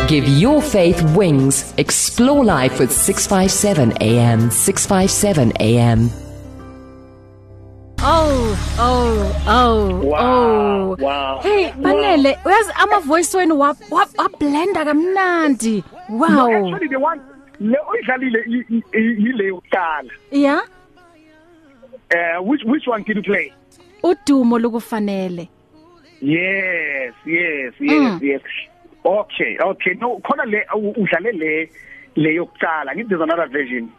Give 0.09 0.27
your 0.27 0.61
faith 0.61 1.01
wings. 1.17 1.73
Explore 1.77 2.45
life 2.45 2.81
with 2.81 2.91
657 2.93 3.93
AM. 4.01 4.51
657 4.51 5.53
AM. 5.61 6.11
Oh 8.21 8.77
oh 8.79 9.43
oh 9.49 10.01
Wow, 10.11 10.17
oh. 10.21 10.97
Wow, 11.01 11.41
hey 11.43 11.67
wow. 11.73 11.83
banele 11.83 12.39
uyazi 12.45 12.73
ama 12.83 12.99
voice 13.01 13.37
wenu 13.37 13.59
wa 13.59 13.77
wa- 13.91 14.09
wablenda 14.19 14.85
kamnandi. 14.85 15.85
No, 16.09 16.19
wow 16.19 16.51
actually 16.73 16.89
the 16.89 16.97
one 16.99 17.21
le 17.61 17.77
oyidlalile 17.89 18.45
yile 18.93 19.45
yokuqala. 19.47 20.11
Yeah 20.31 20.61
uh 22.15 22.43
which 22.43 22.63
which 22.65 22.87
one 22.87 23.03
did 23.05 23.17
you 23.17 23.23
play? 23.23 23.53
Udumo 24.03 24.59
lokufanele. 24.59 25.49
Yes 26.21 27.15
yes 27.27 27.73
yes 27.81 28.01
Mm. 28.01 28.23
yes. 28.23 28.43
Okay 29.05 29.57
okay. 29.63 29.95
No 29.95 30.19
khona 30.25 30.45
le 30.45 30.65
udlale 30.75 31.33
le 31.33 31.69
le 32.17 32.31
yokuqala. 32.37 32.93
Ngithi 32.95 33.09
there's 33.09 33.23
another 33.23 33.47
version. 33.49 33.91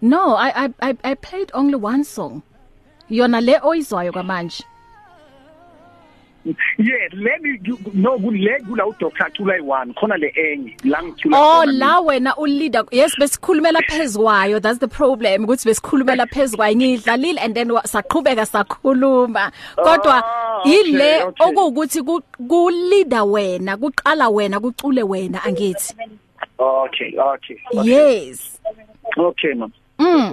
No 0.00 0.34
i 0.36 0.50
i 0.66 0.68
i, 0.82 0.96
I 1.04 1.14
played 1.14 1.50
only 1.54 1.74
one 1.76 2.04
song. 2.04 2.42
Yona 3.10 3.40
le 3.40 3.58
oyizwayo 3.62 4.12
kwamanje. 4.12 4.64
Yes 6.78 7.12
le 7.12 7.30
ni- 7.42 7.60
no 7.94 8.18
kule 8.18 8.58
kula 8.66 8.86
u 8.86 8.94
Dr 8.98 9.30
Chula 9.34 9.58
i1 9.58 9.92
khona 9.94 10.16
le 10.16 10.32
enye 10.34 10.74
la 10.84 11.02
ngithula 11.02 11.36
Oh 11.38 11.64
la 11.66 12.00
wena 12.00 12.34
uleader 12.38 12.84
yes 12.90 13.12
besikhulumela 13.20 13.80
phezukwayo 13.82 14.58
that's 14.62 14.78
the 14.78 14.88
problem 14.88 15.44
ukuthi 15.44 15.66
besikhulumela 15.68 16.26
phezukwayo 16.26 16.76
ngidlalile 16.76 17.38
and 17.44 17.54
then 17.54 17.68
saqhubeka 17.84 18.46
sakhuluma. 18.46 19.52
Kodwa 19.76 20.22
Ah, 20.24 20.60
okay, 20.64 20.80
ile 20.80 21.22
okay. 21.24 21.46
okuwukuthi 21.46 22.02
ku- 22.02 22.22
ku-leader 22.48 23.22
wena 23.24 23.76
kuqala 23.76 24.28
wena 24.30 24.60
kucule 24.60 25.02
wena 25.02 25.44
angithi. 25.44 25.94
Okay 26.58 27.18
okay. 27.18 27.56
yes. 27.84 28.58
Okay 29.18 29.52
mama 29.54 29.72
mm. 29.98 30.32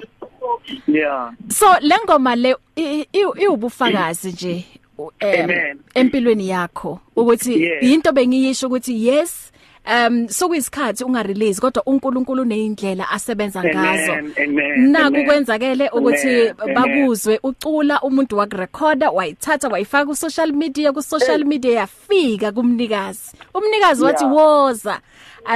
Yeah. 0.88 1.32
So 1.50 1.66
lengoma 1.82 2.36
le 2.36 2.56
iwubufakazi 3.36 4.32
nje 4.32 4.66
u- 4.98 5.12
em, 5.20 5.44
Amen. 5.44 5.80
empilweni 5.94 6.50
yakho 6.50 7.00
ukuthi 7.16 7.54
into 7.82 8.12
bengiyisho 8.12 8.68
ukuthi 8.68 9.08
yes 9.08 9.52
um 10.08 10.28
sokuyisikhathi 10.30 11.04
ungarelease 11.04 11.62
kodwa 11.62 11.84
uNkulunkulu 11.86 12.46
neindlela 12.46 13.10
asebenza 13.10 13.64
ngazo. 13.64 14.16
naku 14.78 15.24
kwenzakele 15.26 15.90
ukuthi 15.90 16.54
bakuzwe 16.76 17.40
ucula 17.44 18.02
umuntu 18.02 18.38
wakurecorda 18.38 19.10
wayithatha 19.12 19.68
wayifaka 19.68 20.06
ku 20.06 20.16
social 20.16 20.52
media 20.54 20.92
ku 20.94 21.02
social 21.02 21.46
media 21.46 21.72
yafika 21.74 22.52
kumnikazi. 22.52 23.32
Umnikazi 23.54 24.04
wathi 24.04 24.26
woza 24.26 25.00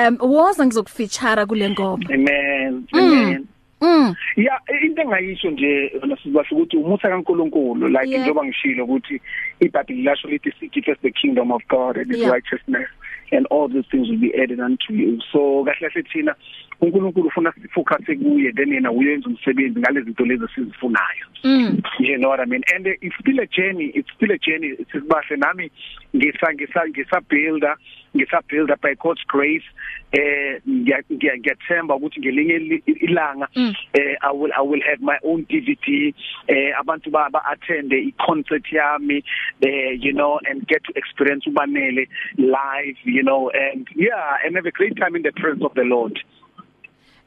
um 0.08 0.18
woza 0.32 0.66
ngizokufeature 0.66 1.46
kule 1.46 1.70
ngoma. 1.70 2.06
Amen 2.14 2.84
amen. 2.94 3.46
Mm. 3.82 4.16
Ya 4.36 4.60
into 4.84 5.02
engayisho 5.02 5.52
nje 5.52 5.92
nasibasho 6.08 6.56
ukuthi 6.56 6.78
umusa 6.78 7.10
kaNkuluNkulu 7.10 7.88
like 7.88 8.08
njengoba 8.08 8.46
ngishilo 8.46 8.84
ukuthi 8.84 9.22
iBhayibheli 9.60 10.04
lasho 10.04 10.28
lithi 10.28 10.52
seek 10.60 10.78
ye 10.78 10.84
first 10.84 11.02
the 11.02 11.12
kingdom 11.12 11.52
of 11.52 11.62
God 11.70 11.98
and 11.98 12.12
his 12.12 12.22
Yeah. 12.22 12.32
righteousness 12.32 12.88
and 13.32 13.46
all 13.48 13.68
these 13.68 13.86
things 13.92 14.10
will 14.10 14.20
be 14.20 14.34
added 14.36 14.60
unto 14.60 14.94
you. 14.94 15.20
So 15.32 15.64
kahle 15.66 15.90
kahle 15.90 16.04
thina 16.04 16.36
uNkulunkulu 16.82 17.28
ufuna 17.28 17.54
sifocus 17.62 18.06
kuye 18.06 18.52
then 18.52 18.74
yena 18.74 18.92
uyenza 18.92 19.30
umsebenzi 19.30 19.80
ngalezi 19.80 20.06
zinto 20.06 20.26
lezi 20.26 20.48
sizifunayo 20.56 21.26
mm. 21.44 21.82
You 22.00 22.18
know 22.18 22.30
what 22.30 22.40
i 22.40 22.46
mean? 22.46 22.64
And 22.76 22.88
uh, 22.88 22.92
it's 23.02 23.16
still 23.20 23.40
a 23.40 23.48
journey 23.48 23.92
it's 23.96 24.10
still 24.16 24.32
a 24.32 24.38
journey 24.38 24.76
sisibahle 24.78 25.38
nami 25.38 25.72
ngisa 26.16 26.54
ngisa 26.54 26.88
ngisa 26.88 27.22
builder 27.30 27.78
ngisa 28.16 28.42
builder 28.50 28.78
by 28.82 28.96
God's 28.96 29.24
grace 29.28 29.64
eh 30.12 30.60
ngiya- 30.68 31.04
ngiya- 31.12 31.38
ngiyathemba 31.40 31.96
ukuthi 31.96 32.20
ngelinye 32.20 32.54
ili- 32.56 32.84
ilanga 32.86 33.48
Mm. 33.56 33.74
eh 33.94 34.18
i 34.22 34.32
will 34.38 34.52
i 34.54 34.62
will 34.68 34.82
have 34.84 35.00
my 35.02 35.18
own 35.24 35.46
DVD 35.50 36.14
eh 36.48 36.80
abantu 36.80 37.10
ba 37.12 37.30
ba 37.30 37.46
attend 37.46 37.94
i 37.94 38.12
concert 38.26 38.72
yami 38.72 39.24
eh 39.62 39.98
you 40.06 40.12
know 40.14 40.40
and 40.50 40.68
get 40.68 40.84
to 40.84 40.92
experience 40.96 41.50
ubanele 41.50 42.10
live 42.38 42.98
you 43.06 43.24
know 43.24 43.50
and 43.50 43.88
yeah 43.96 44.38
and 44.46 44.56
have 44.56 44.68
a 44.68 44.72
great 44.72 44.96
time 44.98 45.16
in 45.16 45.24
the 45.24 45.32
presence 45.32 45.64
of 45.66 45.74
the 45.74 45.84
lord 45.84 46.20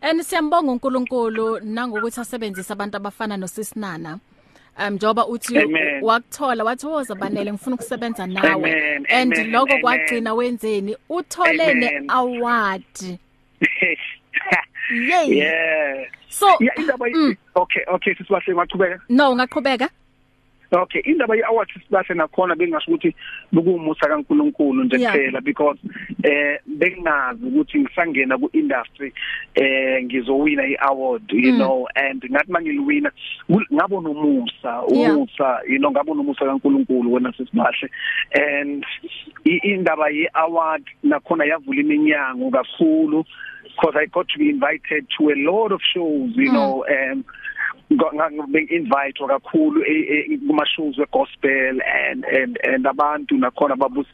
And 0.01 0.21
siyambonga 0.23 0.73
uNkulunkulu 0.73 1.61
nangokuthi 1.61 2.21
asebenzisa 2.21 2.73
abantu 2.75 2.97
abafana 2.97 3.37
noSisinana. 3.37 4.19
Um 4.79 4.95
njoba 4.95 5.27
uthi 5.27 5.59
Amen. 5.59 6.03
wakuthola 6.05 6.65
wathi 6.65 6.87
woza 6.87 7.15
banele 7.15 7.53
ngifuna 7.53 7.75
ukusebenza 7.77 8.27
nawe 8.27 8.51
Amen, 8.53 9.07
and 9.09 9.33
amen, 9.35 9.51
lokho 9.51 9.73
amen. 9.73 9.81
kwagcina 9.83 10.35
wenzeni 10.35 10.97
uthole 11.09 11.71
Amen. 11.71 11.79
neaward 12.07 12.83
yay 15.09 15.37
yeah 15.39 16.07
so 16.29 16.47
yeah 16.61 16.79
indaba 16.79 17.07
Mm. 17.09 17.37
okay 17.55 17.83
okay 17.89 18.15
sisibahle 18.15 18.55
ngaqhubeka 18.55 19.01
no 19.09 19.33
ungaqhubeka 19.33 19.89
Okay 20.75 21.01
indaba 21.05 21.37
ye-awards 21.37 21.71
sibahle 21.87 22.15
nakhona 22.15 22.55
bengasho 22.55 22.91
ukuthi 22.91 23.15
bekumusa 23.53 24.09
kaNkuluNkulu 24.09 24.85
nje 24.85 24.99
kuphela 24.99 25.41
because 25.41 25.79
eh 26.23 26.59
bengazi 26.67 27.47
ukuthi 27.47 27.79
ngisangena 27.81 28.39
ku-industry 28.39 29.13
eh 29.55 30.03
ngizowina 30.05 30.63
i-award 30.67 31.23
you 31.33 31.53
Mm. 31.53 31.59
know 31.59 31.87
and 31.95 32.25
ngathi 32.31 32.53
mangiliwina 32.53 33.11
kul- 33.49 33.67
ngabona 33.75 34.09
umusa 34.11 34.83
you 35.69 35.79
know 35.79 35.91
ngabona 35.91 36.21
umusa 36.21 36.45
kaNkuluNkulu 36.45 37.13
wena 37.13 37.33
sisibahle 37.33 37.91
and 38.35 38.85
indaba 39.45 40.09
ye-award 40.11 40.83
nakhona 41.03 41.45
yavula 41.45 41.81
iminyango 41.81 42.51
kakhulu 42.51 43.25
because 43.77 43.97
I 43.97 44.07
got 44.07 44.29
to 44.29 44.39
be 44.39 44.49
invited 44.51 45.07
to 45.19 45.31
a 45.31 45.35
lot 45.37 45.73
of 45.73 45.81
shows 45.83 46.31
you 46.37 46.51
Mm. 46.51 46.55
know 46.55 46.85
um 46.89 47.25
invite 47.91 49.19
kakhulu 49.29 49.83
e- 49.85 50.27
e- 50.33 50.39
kuma 50.39 50.65
shows 50.67 50.99
we 50.99 51.07
gospel 51.13 51.81
and 51.83 52.25
and 52.25 52.59
and 52.65 52.87
abantu 52.87 53.37
nakhona 53.39 53.77
babus 53.77 54.07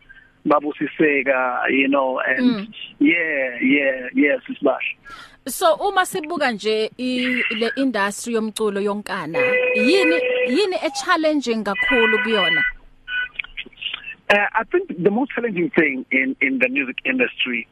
babusiseka 0.46 1.62
you 1.70 1.88
know 1.88 2.18
and 2.20 2.40
Mm. 2.40 2.66
yeah 3.00 3.62
yeah 3.62 4.08
yes 4.14 4.40
isibahle 4.48 4.96
so 5.46 5.74
uma 5.74 6.06
sibuka 6.06 6.52
nje 6.52 6.90
i- 6.98 7.42
le 7.54 7.70
industry 7.76 8.34
yomculo 8.34 8.80
yonkana 8.80 9.38
yini 9.76 10.20
yini 10.48 10.76
e 10.86 10.90
challenging 11.04 11.64
kakhulu 11.64 12.18
kuyona 12.22 12.62
Uh, 14.32 14.46
I 14.54 14.62
think 14.70 14.86
the 15.02 15.10
most 15.10 15.32
challenging 15.34 15.70
thing 15.70 16.04
in 16.12 16.36
in 16.40 16.60
the 16.60 16.68
music 16.68 16.98
industry 17.04 17.66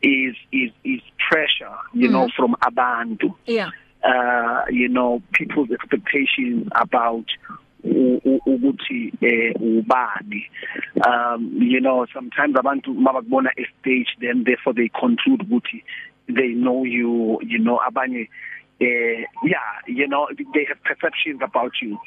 is 0.00 0.36
is 0.52 0.70
is 0.84 1.00
pressure, 1.28 1.74
you 1.92 2.06
Mhm. 2.08 2.12
know, 2.12 2.28
from 2.36 2.54
abantu. 2.60 3.34
yeah 3.46 3.70
Uh, 4.04 4.62
you 4.70 4.88
know, 4.88 5.20
people's 5.32 5.70
expectations 5.70 6.68
about 6.74 7.26
ukuthi 7.84 9.12
eh 9.22 9.54
ubani. 9.60 10.42
Um 11.06 11.58
you 11.60 11.80
know 11.80 12.06
sometimes 12.12 12.54
abantu 12.56 12.94
mabakubona 12.94 13.50
e 13.56 13.66
stage 13.80 14.16
then 14.20 14.44
therefore 14.44 14.74
they 14.74 14.88
conclude 14.88 15.40
ukuthi 15.44 15.82
they 16.28 16.54
know 16.54 16.84
you 16.84 17.38
you 17.42 17.58
know 17.58 17.80
abanye 17.86 18.28
eh 18.80 19.24
yeah 19.44 19.70
you 19.86 20.06
know 20.06 20.28
they 20.54 20.64
have 20.64 20.82
perceptions 20.82 21.40
about 21.42 21.72
you. 21.82 21.98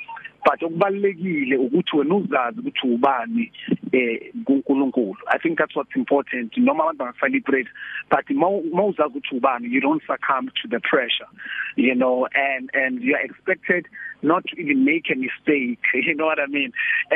But 0.46 0.64
okubalekile 0.64 1.58
ukuthi 1.58 1.98
wena 1.98 2.16
uzazi 2.16 2.60
ukuthi 2.60 2.88
ubani 2.88 3.52
eh 3.92 4.32
kuNkulunkulu. 4.46 5.18
I 5.28 5.38
think 5.38 5.58
that's 5.58 5.76
what's 5.76 5.96
important. 5.96 6.58
Noma 6.58 6.84
abantu 6.84 7.04
bangacelebrate 7.04 7.68
but 8.10 8.26
mawuzazi 8.30 9.18
ukuthi 9.18 9.36
ubani 9.36 9.72
you 9.72 9.82
don't 9.82 10.02
succumb 10.08 10.50
to 10.62 10.68
the 10.68 10.80
pressure 10.80 11.28
you 11.76 11.96
know 11.96 12.28
and 12.34 12.70
and 12.74 13.02
you 13.04 13.16
are 13.16 13.24
expected 13.24 13.88
not 14.24 14.44
even 14.58 14.84
make 14.86 15.10
a 15.14 15.16
mistake 15.16 15.80
you 16.08 16.14
know 16.14 16.28
what 16.28 16.40
i 16.40 16.48
mean 16.48 16.72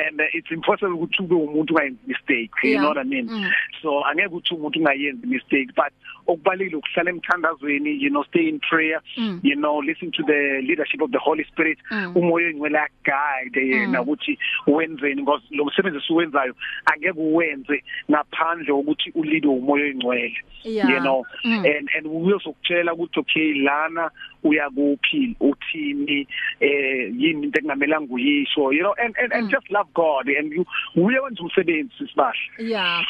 and 0.08 0.22
uh, 0.22 0.26
it's 0.34 0.52
impossible 0.52 0.94
ukuthi 0.94 1.24
ube 1.24 1.36
umuntu 1.36 1.74
ungayenzi 1.74 2.00
mistake 2.08 2.52
you 2.64 2.70
Yeah. 2.70 2.82
know 2.82 2.90
what 2.90 2.98
i 3.06 3.10
mean 3.10 3.26
Mm. 3.30 3.50
so 3.82 4.06
angeke 4.06 4.28
ukuthi 4.28 4.54
umuntu 4.56 4.80
ungayenzi 4.80 5.28
mistake 5.28 5.68
but 5.76 5.94
okubalekile 6.28 6.76
ukuhlala 6.78 7.10
emthandazweni 7.10 8.04
you 8.04 8.10
know 8.10 8.24
stay 8.24 8.48
in 8.50 8.60
prayer 8.60 9.02
Mm. 9.18 9.40
you 9.44 9.56
know 9.56 9.82
listen 9.82 10.12
to 10.12 10.24
the 10.24 10.62
leadership 10.62 11.02
of 11.02 11.12
the 11.12 11.18
holy 11.18 11.44
spirit 11.44 11.80
Mm. 11.92 12.12
umoya 12.16 12.48
ongcwele 12.50 12.80
guide 13.04 13.68
yena 13.68 14.02
ukuthi 14.02 14.40
wenzeni 14.68 15.22
because 15.22 15.44
lo 15.52 15.66
msebenzi 15.66 16.02
siwenzayo 16.08 16.56
angeke 16.86 17.20
uwenze 17.20 17.84
ngaphandle 18.12 18.72
ukuthi 18.74 19.12
ulead 19.16 19.46
umoya 19.46 19.86
ongcwele 19.86 20.38
Yeah. 20.64 20.90
you 20.90 21.00
know 21.00 21.26
Mm. 21.44 21.66
and 21.66 21.90
and 21.98 22.08
uyosokutshela 22.08 22.94
ukuthi 22.94 23.20
okay 23.20 23.54
lana 23.54 24.12
uyakuphi 24.44 25.36
uthini 25.76 26.28
eh 26.60 27.12
yini 27.20 27.44
into 27.44 27.60
engamelanga 27.60 28.14
uyisho 28.14 28.72
you 28.74 28.80
know 28.80 28.94
and 29.06 29.16
and, 29.18 29.34
and 29.34 29.46
Mm. 29.46 29.52
just 29.52 29.70
love 29.72 29.90
god 29.94 30.30
and 30.30 30.54
you 30.54 30.66
uye 30.96 31.20
wenza 31.20 31.44
umsebenzi 31.44 31.94
sibahle 32.10 32.40
Yeah. 32.60 33.04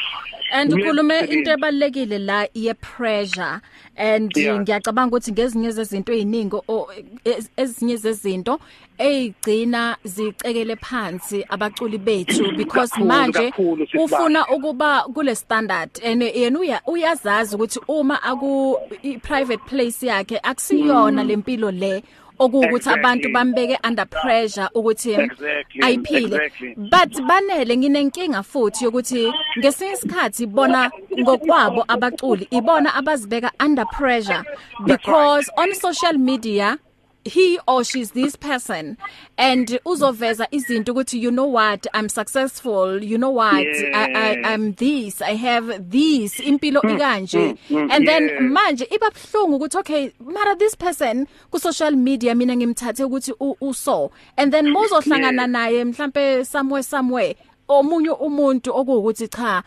And 0.52 0.72
Uyenza 0.72 0.76
ukhulume 0.86 1.14
umsebenzi. 1.14 1.38
into 1.38 1.50
ebalekile 1.52 2.18
la 2.18 2.48
ye 2.54 2.74
pressure 2.74 3.60
and 3.96 4.36
Yeah. 4.36 4.60
ngiyacabanga 4.60 5.08
ukuthi 5.16 5.32
ngezinye 5.32 5.70
zezinto 5.70 6.12
eziningi 6.12 6.56
o- 6.68 6.88
ez- 7.24 7.48
ezinye 7.56 7.96
zezinto 7.96 8.60
ezigcina 8.98 9.96
zicekele 10.04 10.76
phansi 10.76 11.44
abaculi 11.48 11.98
bethu 11.98 12.52
because 12.56 12.90
Kakhulu, 12.90 13.06
manje 13.06 13.50
kakhulu, 13.50 13.86
sisibahle. 13.86 14.04
ufuna 14.04 14.46
ukuba 14.48 15.02
kule 15.14 15.34
standard 15.34 15.90
and 16.04 16.22
yena 16.22 16.58
uya 16.58 16.80
uyazazi 16.86 17.56
ukuthi 17.56 17.80
uma 17.88 18.22
aku 18.22 18.78
i 19.02 19.18
private 19.18 19.62
place 19.66 20.06
yakhe 20.06 20.38
akusiyona 20.42 21.24
lempilo 21.24 21.70
le 21.70 22.02
okuwukuthi 22.38 22.76
Exactly. 22.76 23.00
abantu 23.00 23.28
bambeke 23.32 23.78
under 23.88 24.06
pressure 24.06 24.68
ukuthi 24.74 25.12
Exactly, 25.12 25.82
ayiphile 25.82 26.36
exactly. 26.36 26.74
but 26.76 27.22
banele 27.28 27.76
nginenkinga 27.76 28.42
futhi 28.42 28.84
yokuthi 28.84 29.32
ngesinye 29.58 29.92
isikhathi 29.92 30.46
bona 30.46 30.90
ngokwabo 31.18 31.84
abaculi 31.88 32.48
ibona 32.50 32.94
abazibeka 32.94 33.50
under 33.64 33.86
pressure 33.86 34.42
because 34.86 35.50
on 35.56 35.74
social 35.74 36.18
media 36.18 36.78
he 37.26 37.58
or 37.66 37.84
she's 37.84 38.10
this 38.12 38.36
person. 38.36 38.96
And 39.38 39.66
uzoveza 39.84 40.46
izinto 40.50 40.92
ukuthi 40.92 41.20
you 41.20 41.30
know 41.30 41.46
what 41.46 41.86
I'm 41.94 42.08
successful. 42.08 43.02
You 43.02 43.18
know 43.18 43.30
what 43.30 43.54
I, 43.94 44.12
I 44.14 44.52
I'm 44.52 44.72
this 44.72 45.20
I 45.22 45.34
have 45.34 45.90
this 45.90 46.40
impilo 46.40 46.80
ikanje. 46.82 47.58
Mm, 47.70 47.90
and 47.90 48.08
then 48.08 48.28
yeah. 48.28 48.40
manje 48.40 48.84
iba 48.90 49.10
bhlungu 49.10 49.56
ukuthi 49.56 49.78
okay 49.78 50.12
mara 50.20 50.56
this 50.56 50.74
person 50.74 51.26
ku 51.50 51.58
social 51.58 51.92
media 51.92 52.34
mina 52.34 52.56
ngimthathe 52.56 53.04
ukuthi 53.04 53.32
u- 53.40 53.56
uso 53.60 54.10
and 54.36 54.52
then 54.52 54.66
mozohlangana 54.66 55.46
naye 55.46 55.84
mhlambe 55.84 56.44
somewhere 56.44 56.82
somewhere 56.82 57.36
omunye 57.68 58.10
umuntu 58.10 58.70
okuwukuthi 58.74 59.28
cha 59.28 59.62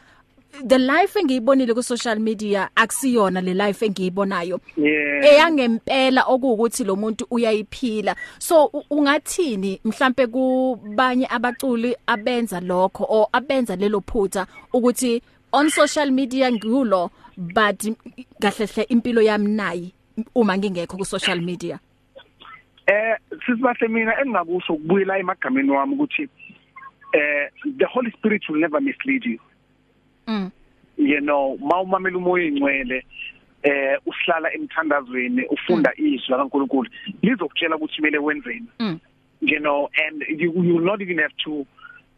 the 0.64 0.78
life 0.78 1.20
engiyibonile 1.20 1.74
ku 1.74 1.84
social 1.84 2.20
media 2.20 2.70
akusiyona 2.76 3.42
le 3.42 3.54
life 3.54 3.86
engiyibonayo. 3.86 4.60
Eyangempela 4.78 6.24
okuwukuthi 6.28 6.84
lo 6.84 6.96
muntu 6.96 7.26
uyayiphila. 7.32 8.16
So 8.40 8.66
ungathini 8.90 9.80
mhlambe 9.86 10.28
kubanye 10.28 11.28
abaculi 11.30 11.96
abenza 12.08 12.60
lokho 12.60 13.06
or 13.10 13.28
abenza 13.32 13.76
lelo 13.76 14.02
phutha 14.02 14.48
ukuthi 14.74 15.22
on 15.52 15.70
social 15.70 16.12
media 16.12 16.52
ngikulo 16.52 17.12
but 17.38 17.96
kahlehle 18.42 18.84
impilo 18.90 19.22
yami 19.22 19.48
nayi 19.48 19.94
uma 20.36 20.58
ngingekho 20.58 20.98
ku 20.98 21.06
social 21.06 21.42
media? 21.42 21.80
Eh 22.88 23.16
sisibahle 23.46 23.88
mina 23.88 24.20
engingakusho 24.22 24.74
ukubuyela 24.74 25.18
emagameni 25.20 25.72
wami 25.72 25.94
ukuthi 25.94 26.30
eh 27.14 27.50
the 27.78 27.86
holy 27.86 28.12
spirit 28.12 28.50
will 28.50 28.60
never 28.60 28.82
mislead 28.82 29.26
you. 29.26 29.40
Mm. 30.30 30.52
You 30.98 31.22
know 31.22 31.58
mawumamela 31.58 32.18
umoya 32.18 32.46
ingcwele 32.46 33.06
eh 33.64 33.98
uhlala 34.06 34.54
emthandazweni 34.54 35.46
ufunda 35.46 35.94
izwi 35.98 36.30
laNkulunkulu 36.30 36.90
lizokutshela 37.22 37.76
ukuthi 37.76 37.96
kumele 37.96 38.18
wenzeni. 38.18 38.68
Mm. 38.80 39.00
you 39.42 39.60
know 39.60 39.90
and 40.08 40.24
you 40.42 40.52
you 40.64 40.76
will 40.76 40.86
not 40.86 41.02
even 41.02 41.18
have 41.18 41.36
to 41.44 41.66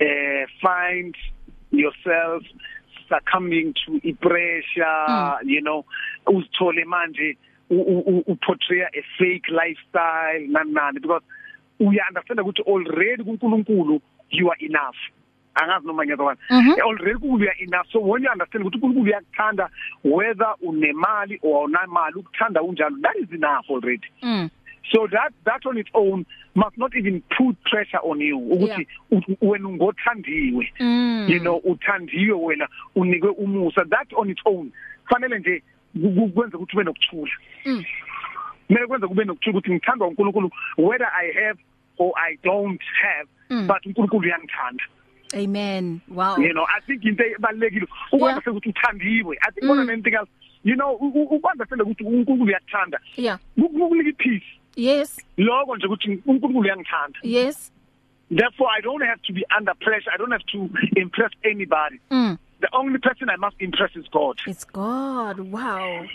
uh 0.02 0.46
find 0.62 1.16
yourself 1.72 2.44
succumbing 3.10 3.74
to 3.86 4.14
pressure 4.20 5.06
mm. 5.10 5.38
you 5.46 5.62
know. 5.62 5.86
Uzithole 6.28 6.86
manje 6.86 7.38
uportray 7.70 8.84
a 8.84 9.02
fake 9.18 9.48
lifestyle 9.50 10.48
nani 10.48 10.72
nani 10.72 11.00
because 11.00 11.24
uya 11.80 12.04
understand 12.08 12.40
ukuthi 12.40 12.62
already 12.68 13.24
kuNkulunkulu 13.24 14.02
you 14.30 14.50
are 14.50 14.58
enough. 14.60 14.96
Angazi 15.56 15.88
noma 15.88 16.04
ngiyazwana 16.06 16.38
already 16.82 17.20
kuNkulunkulu 17.20 17.44
you 17.44 17.50
are 17.50 17.64
enough 17.64 17.88
so 17.92 18.00
when 18.00 18.24
you 18.24 18.32
understand 18.32 18.66
ukuthi 18.66 18.76
uNkulunkulu 18.78 19.06
uyakuthanda 19.06 19.70
whether 20.04 20.56
unemali 20.62 21.40
or 21.44 21.56
awunamali 21.58 22.16
ukuthanda 22.16 22.62
unjalo 22.64 22.98
that 23.02 23.16
is 23.16 23.32
enough 23.34 23.70
already 23.70 24.08
Mm. 24.22 24.50
so 24.92 25.08
that 25.08 25.34
that 25.46 25.66
on 25.66 25.78
its 25.78 25.90
own 25.94 26.26
must 26.56 26.78
not 26.78 26.96
even 26.96 27.22
put 27.38 27.56
pressure 27.64 28.00
on 28.04 28.22
you 28.22 28.38
ukuthi 28.38 28.88
u- 29.12 29.50
wena 29.50 29.68
ungothandiwe 29.68 30.74
Mm. 30.80 31.26
you 31.30 31.40
know 31.40 31.58
uthandiwe 31.58 32.34
wena 32.34 32.68
unikwe 32.96 33.30
umusa 33.30 33.86
that 33.86 34.14
on 34.14 34.30
its 34.30 34.42
own 34.46 34.72
fanele 35.10 35.40
nje 35.40 35.64
ku- 36.02 36.12
ku- 36.16 36.30
kwenze 36.30 36.58
ukuthi 36.58 36.76
ube 36.76 36.84
nokuthula 36.84 37.32
Mm. 37.66 37.84
kumele 38.68 38.88
kwenze 38.88 39.08
kube 39.08 39.24
nokuthula 39.26 39.58
ukuthi 39.58 39.72
ngithandwa 39.72 40.08
uNkulunkulu 40.08 40.52
whether 40.78 41.08
i 41.14 41.32
have 41.32 41.60
or 41.98 42.12
i 42.16 42.38
don't 42.44 42.82
have 42.84 43.30
Mm. 43.50 43.68
but 43.68 43.86
uNkulunkulu 43.86 44.28
uyangithanda 44.28 44.84
Amen. 45.34 46.02
Wow. 46.10 46.38
you 46.38 46.52
know 46.54 46.66
i 46.78 46.82
think 46.82 47.04
into 47.06 47.24
ebalekile 47.24 47.88
ukwazi 48.12 48.50
ukuthi 48.50 48.70
uthandiwe 48.70 49.38
i 49.48 49.52
think 49.52 49.64
more 49.66 49.80
than 49.80 49.90
anything 49.90 50.14
else 50.14 50.32
you 50.64 50.76
know 50.76 50.94
ukwazi 50.96 51.62
ukuthi 51.64 52.04
uNkulunkulu 52.04 52.44
uyakuthanda 52.44 53.00
Yeah. 53.18 53.40
kukunika 53.56 54.10
ipeace 54.10 54.46
Yes. 54.76 55.26
lokho 55.38 55.76
nje 55.76 55.86
ukuthi 55.88 56.10
uNkulunkulu 56.26 56.60
uyangithanda 56.60 57.20
Yes. 57.24 57.74
therefore 58.36 58.70
i 58.78 58.82
don't 58.82 59.04
have 59.06 59.22
to 59.22 59.34
be 59.34 59.44
under 59.60 59.76
pressure 59.76 60.12
i 60.16 60.18
don't 60.18 60.32
have 60.32 60.44
to 60.44 60.70
impress 60.96 61.32
anybody 61.46 62.00
Mm. 62.12 62.38
the 62.62 62.68
only 62.72 63.00
person 63.00 63.30
i 63.30 63.38
must 63.38 63.62
impress 63.62 63.96
is 63.96 64.12
god 64.12 64.42
It's 64.48 64.68
God. 64.68 65.40
Wow. 65.40 66.06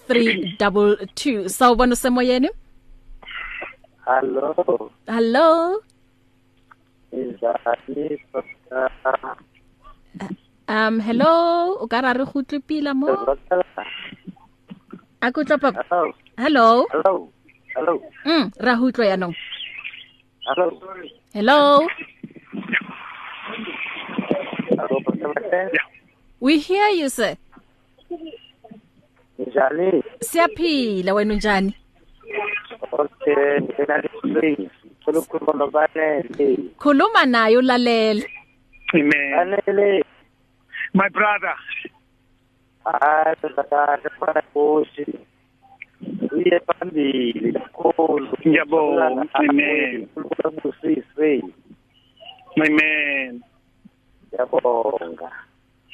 0123341322 0.04 1.50
sawubona 1.50 1.94
usemoyeni 1.94 2.50
Hello, 4.06 4.92
hello 5.08 5.42
is 5.42 5.42
that 5.42 5.82
uh, 5.82 5.84
um 10.67 10.99
hello 10.99 11.78
o 11.78 11.86
ka 11.88 12.02
ra 12.02 12.13
re 12.17 12.26
go 12.26 12.41
tlipila 12.41 12.93
mo? 12.97 13.08
A 15.21 15.32
go 15.32 15.43
tla 15.43 15.58
papa 15.58 15.86
Hello, 15.86 16.10
hello? 16.38 16.86
Hello, 16.89 17.30
hello, 17.76 17.93
mm 18.26 18.45
ra 18.58 18.73
ho 18.76 18.86
utlwa 18.89 19.06
yanong. 19.06 19.36
Hello, 20.47 20.65
hello? 21.34 21.88
Hello, 24.73 24.97
Pastor 25.06 25.69
we 26.41 26.58
hear 26.60 26.89
you 26.89 27.10
sir. 27.10 27.38
Njani? 29.39 30.04
siyaphila 30.19 31.13
wena 31.13 31.34
unjani? 31.34 31.76
Okay, 32.91 33.62
ngina 33.62 34.02
lisizwe. 35.08 35.28
Solukhuluma 35.28 35.54
nobanele. 35.54 36.58
khuluma 36.80 37.26
naye 37.26 37.58
ulalela 37.58 38.24
amen 38.94 39.32
Banele. 39.36 40.04
my 40.94 41.10
brother 41.10 41.56
Hayi, 42.86 43.36
sakade 43.56 44.10
fana 44.20 44.42
koshi. 44.54 45.06
Uye 46.32 46.60
phambili 46.68 47.54
kakhulu. 47.54 48.28
Ngiyabonga, 48.48 49.26
amen. 49.34 50.08
Ukubusiswe. 50.16 51.42
amen 52.58 53.42
Ngiyabonga. 54.28 55.32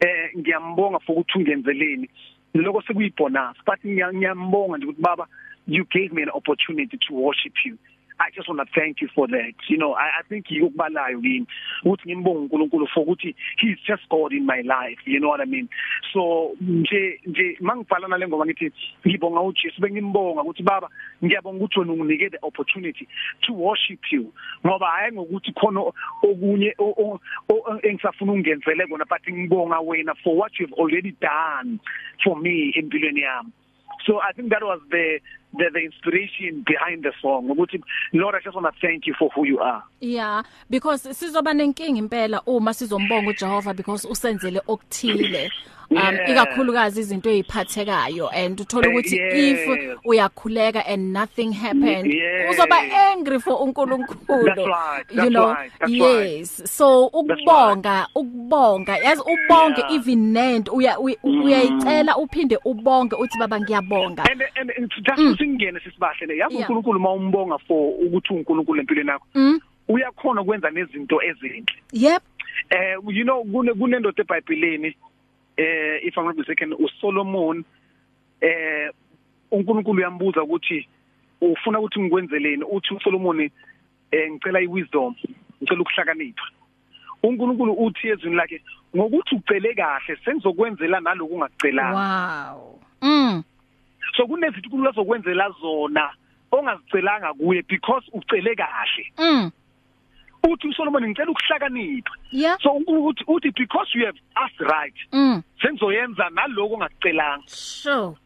eh 0.00 0.30
ngiyambonga 0.38 0.98
for 1.00 1.16
ukuthi 1.16 1.38
ungenzeleni. 1.38 2.08
Lokho 2.54 2.82
sekuyibonus 2.82 3.56
but 3.66 3.80
ngiya- 3.84 4.14
ngiyambonga 4.14 4.76
nje 4.78 4.86
ukuthi 4.86 5.02
baba 5.02 5.26
you 5.66 5.84
gave 5.84 6.12
me 6.12 6.22
an 6.22 6.30
opportunity 6.34 6.96
to 7.08 7.14
worship 7.14 7.52
you. 7.64 7.76
I 8.20 8.30
just 8.34 8.48
want 8.48 8.60
to 8.60 8.66
thank 8.80 9.00
you 9.02 9.08
for 9.14 9.26
that. 9.26 9.54
You 9.68 9.76
know, 9.76 9.92
I, 9.94 10.20
I 10.20 10.22
think 10.28 10.46
yokubalayo 10.50 11.18
yini 11.22 11.46
ukuthi 11.84 12.08
ngimbonga 12.08 12.40
uNkulunkulu 12.40 12.86
for 12.94 13.04
ukuthi 13.04 13.34
he's 13.58 13.78
just 13.86 14.08
God 14.08 14.32
in 14.32 14.46
my 14.46 14.60
life. 14.62 14.98
You 15.04 15.20
know 15.20 15.28
what 15.28 15.40
I 15.40 15.44
mean? 15.46 15.68
So 16.12 16.54
nje 16.60 17.20
nje 17.26 17.56
mangibhala 17.60 18.08
nale 18.08 18.28
ngoma 18.28 18.46
ngithi 18.46 18.72
ngibonga 19.06 19.40
uJesu 19.40 19.80
bengimbonga 19.80 20.42
ukuthi 20.42 20.62
baba 20.62 20.88
ngiyabonga 21.24 21.64
ukuthi 21.64 21.78
wena 21.80 21.92
unginike 21.92 22.30
the 22.30 22.38
opportunity 22.42 23.08
to 23.42 23.52
worship 23.52 24.00
you. 24.12 24.32
Ngoba 24.66 24.86
hayi 24.86 25.12
ngokuthi 25.12 25.52
khona 25.52 25.80
okunye 26.22 26.74
o- 26.78 26.94
o- 26.98 27.20
o- 27.48 27.80
engisafuna 27.82 28.32
ungenzele 28.32 28.86
kona 28.86 29.04
but 29.04 29.22
ngibonga 29.28 29.80
wena 29.80 30.14
for 30.22 30.36
what 30.36 30.52
you've 30.60 30.72
already 30.78 31.12
done 31.20 31.78
for 32.22 32.36
me 32.36 32.72
empilweni 32.76 33.20
yami. 33.20 33.50
So 34.06 34.20
I 34.20 34.32
think 34.32 34.50
that 34.50 34.62
was 34.62 34.80
the 34.90 35.20
the, 35.56 35.70
the 35.72 35.80
inspiration 35.80 36.64
behind 36.66 37.04
the 37.04 37.12
song 37.22 37.48
ukuthi 37.48 37.82
Lord 38.12 38.34
I 38.34 38.40
just 38.40 38.56
want 38.56 38.66
to 38.66 38.80
thank 38.86 39.06
you 39.06 39.14
for 39.18 39.30
who 39.34 39.44
you 39.46 39.60
are. 39.60 39.82
yeah 40.00 40.42
because 40.70 41.02
sizoba 41.14 41.54
nenkinga 41.54 41.98
impela 41.98 42.42
uma 42.46 42.74
sizombonga 42.74 43.30
uJehova 43.30 43.74
because 43.74 44.08
usenzele 44.08 44.60
okuthile 44.66 45.50
um 45.96 46.14
Yeah. 46.14 46.30
ikakhulukazi 46.30 47.00
izinto 47.00 47.30
eziphathekayo 47.30 48.28
and 48.28 48.60
uthola 48.60 48.86
Eh, 48.88 48.92
ukuthi 48.94 49.16
yeah. 49.16 49.38
if 49.38 49.68
uyakhuleka 50.04 50.86
and 50.86 51.12
nothing 51.12 51.52
happened 51.52 52.06
Yeah. 52.14 52.50
uzoba 52.50 52.76
angry 53.12 53.40
for 53.40 53.62
uNkulunkulu 53.62 54.44
That's 54.44 54.58
right, 54.66 55.10
you 55.10 55.16
that's 55.16 55.30
know 55.30 55.52
right, 55.54 55.72
that's 55.78 55.92
yes 55.92 56.76
so 56.76 57.06
ukubonga 57.06 58.08
ukubonga 58.14 58.96
yazi 58.96 59.22
ubonge 59.22 59.80
Yeah. 59.80 59.94
even 59.94 60.32
nent 60.32 60.68
uya 60.72 60.96
uy- 60.98 61.18
uyayicela 61.22 62.16
uphinde 62.16 62.58
ubonge 62.64 63.16
uthi 63.16 63.38
baba 63.38 63.60
ngiyabonga 63.60 64.24
And 64.30 64.42
and, 64.60 64.70
and 64.76 64.90
just 64.90 65.38
singene 65.38 65.80
sisibahle 65.80 66.26
le 66.26 66.36
yazi 66.36 66.54
Yeah. 66.54 66.60
uNkulunkulu 66.70 67.00
mawumbonga 67.00 67.58
for 67.58 67.92
ukuthi 68.06 68.34
uNkulunkulu 68.34 68.80
empilweni 68.80 69.10
yakho 69.10 69.26
Mm. 69.34 69.60
uyakhona 69.88 70.40
ukwenza 70.42 70.70
nezinto 70.70 71.22
ezinhle. 71.22 71.64
yep 71.92 72.22
Eh 72.70 72.96
you 73.08 73.24
know 73.24 73.44
kune 73.44 73.72
kunendoda 73.74 74.22
eBhayibhelini 74.22 74.96
eh 75.56 76.00
if 76.02 76.16
I'm 76.18 76.24
not 76.24 76.36
mistaken 76.36 76.72
uSolomon 76.72 77.64
eh 78.40 78.90
uNkulunkulu 79.50 79.98
uyambuza 79.98 80.42
ukuthi 80.42 80.88
ufuna 81.40 81.78
ukuthi 81.78 82.00
ngikwenzeleni? 82.00 82.64
Uthi 82.64 82.94
uSolomon 82.94 83.40
eh 84.10 84.30
ngicela 84.32 84.60
iwisdom 84.60 85.14
ngicela 85.62 85.80
ukuhlakanipha. 85.80 86.44
uNkulunkulu 87.22 87.72
uthi 87.72 88.08
ezwini 88.08 88.36
lakhe 88.36 88.62
ngokuthi 88.96 89.34
ucele 89.34 89.74
kahle 89.74 90.16
sengizokwenzela 90.24 91.00
naloku 91.00 91.34
ungakucelanga 91.34 92.54
wow. 92.54 92.80
Mm. 93.02 93.42
So 94.16 94.26
kunezinto 94.26 94.68
uNkulunkulu 94.68 94.88
azokwenzela 94.88 95.50
zona 95.60 96.10
ongazicelanga 96.52 97.34
kuye 97.34 97.62
because 97.62 98.04
ucele 98.12 98.54
kahle. 98.54 99.12
Mm. 99.18 99.50
Uthi 100.48 100.68
uSolomon 100.68 101.08
ngicela 101.08 101.30
ukuhlakanipha. 101.30 102.10
So 102.62 102.70
uNkulunkulu 102.72 103.14
uthi 103.26 103.50
because 103.56 103.88
you 103.94 104.06
have 104.06 104.18
asked 104.36 104.60
right. 104.60 104.94
Mm. 105.12 105.42
Sengizoyenza 105.62 106.30
naloko 106.30 106.74
ongakucelanga 106.74 107.48
sure. 107.48 108.16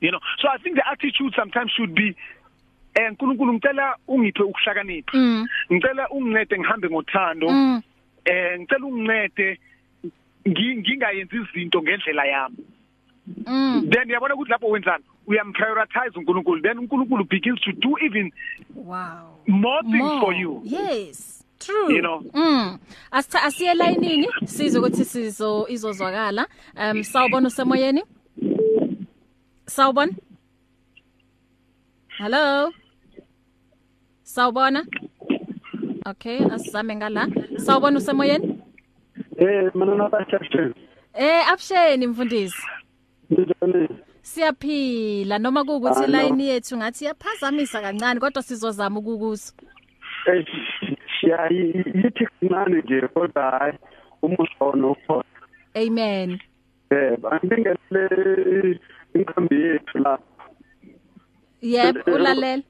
You 0.00 0.10
know 0.10 0.20
so 0.40 0.48
i 0.48 0.58
think 0.58 0.76
the 0.76 0.88
attitude 0.88 1.34
sometimes 1.36 1.70
should 1.72 1.94
be 1.94 2.14
eh 2.94 3.10
uNkulunkulu 3.10 3.52
ngicela 3.52 3.96
ungiphe 4.08 4.42
ukuhlakanipha. 4.42 5.12
Mm. 5.16 5.46
Ngicela 5.72 6.08
ungincede 6.10 6.58
ngihambe 6.58 6.88
ngothando. 6.88 7.48
Mm. 7.48 7.82
Eh 8.24 8.58
ngicela 8.60 8.86
ungincede 8.86 9.58
ngi- 10.46 10.76
ngingayenzi 10.78 11.36
izinto 11.36 11.82
ngendlela 11.82 12.24
yami. 12.24 12.56
Then 13.90 14.08
yabona 14.10 14.34
ukuthi 14.34 14.50
lapho 14.50 14.68
wenzani? 14.68 15.04
Uyamprioritize 15.30 16.18
uNkulunkulu 16.18 16.62
then 16.62 16.78
uNkulunkulu 16.78 17.24
begins 17.24 17.60
to 17.60 17.72
do 17.72 17.96
even 18.06 18.32
wow. 18.74 19.38
more 19.46 19.82
things 19.82 20.10
More. 20.12 20.20
for 20.20 20.32
you. 20.34 20.60
Yes. 20.64 21.36
True. 21.58 21.92
You 21.94 22.00
know. 22.02 22.20
mm. 22.34 22.78
Asitha 23.10 23.42
asiye 23.42 23.74
layinini? 23.74 24.28
Sizo 24.44 24.78
ukuthi 24.80 25.04
sizo 25.04 25.66
izozwakala. 25.68 26.46
Um 26.76 27.02
sawubona 27.04 27.48
usemoyeni? 27.48 28.02
Sawubona? 29.66 30.12
Hello? 32.18 32.72
Sawubona? 34.22 34.84
Okay 36.06 36.38
asizame 36.44 36.96
ngala. 36.96 37.28
Sawubona 37.56 37.98
usemoyeni? 37.98 38.62
Eh 39.38 39.70
mina 39.74 39.94
nabashashe. 39.94 40.74
eh 41.14 41.48
absheni 41.52 42.06
mfundisi. 42.06 42.62
Njani? 43.30 43.88
Siyaphila 44.22 45.38
noma 45.38 45.64
kuukuthi 45.64 46.06
line 46.06 46.44
yethu 46.44 46.76
ngathi 46.76 47.04
yaphazamisa 47.04 47.80
kancane 47.80 48.20
kodwa 48.20 48.42
sizozama 48.42 48.98
ukukuza 48.98 49.52
Eh 50.26 50.44
yithi 51.94 52.26
kancane 52.26 52.82
nje 52.82 53.08
kodwa 53.08 53.50
hayi 53.50 53.78
umusono 54.22 54.90
ukhona. 54.92 55.24
amen 55.74 56.38
Eh 56.90 57.18
angingele 57.30 58.80
inkambi 59.14 59.56
yethu 59.62 59.98
la. 59.98 60.18
yebo 61.62 62.14
ulalela 62.14 62.62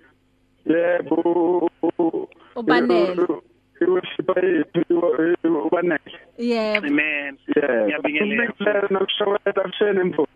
Yebo. 0.66 1.70
Ubanele. 2.56 3.26
Iwushipa 3.80 4.34
yethu 4.40 4.80
ubanele. 5.66 6.18
yebo 6.38 6.86
amen. 6.86 7.38
Ngiyabingelela. 7.48 8.88
Nokushawela 8.90 9.62
kushene 9.62 10.04
mfo. 10.04 10.26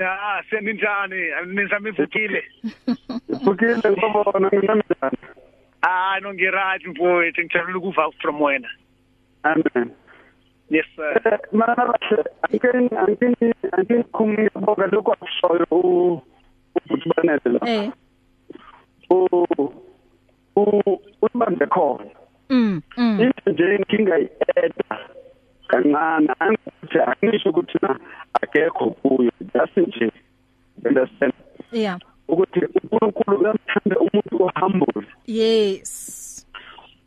Ah 0.00 0.42
seninjani 0.50 1.16
nizama 1.46 1.88
ivukile 1.88 2.44
Ukile 3.46 3.76
ngibona 3.76 4.48
nginamdana. 4.48 5.18
ah 5.82 6.20
no 6.20 6.34
ngiright 6.34 6.86
mfowethu 6.86 7.40
ngijabula 7.44 7.78
ukuva 7.78 8.10
from 8.20 8.40
wena. 8.42 8.68
Amen. 9.42 9.90
yes 10.70 10.86
sir. 10.96 11.38
Mana 11.52 11.74
bahle 11.76 12.24
angini 12.42 12.88
angini 12.96 13.54
angini 13.72 14.04
kumngiboka 14.04 14.86
lokho 14.86 15.12
akushoyo 15.12 15.66
u 15.70 16.22
ububanele 16.76 17.40
la 17.44 17.68
eh. 17.70 17.90
U 19.10 19.26
u 20.56 21.00
ubambe 21.22 21.66
khona. 21.66 22.10
Mm 22.50 22.82
mm. 22.96 23.20
Into 23.20 23.50
nje 23.52 23.74
inkinga 23.76 24.18
ieda 24.18 24.98
kancane 25.68 26.28
angithi 26.40 26.98
angisho 27.06 27.50
ukuthi 27.50 27.78
na 27.82 27.98
akekho 28.42 28.90
kuyo 28.90 29.32
just 29.54 29.76
nje 29.76 30.12
understand 30.84 31.32
yeah 31.72 31.98
ukuthi 32.28 32.60
uNkulunkulu 32.60 33.36
uyamthanda 33.40 33.96
umuntu 34.00 34.34
ohumble 34.44 35.02
yes 35.26 36.46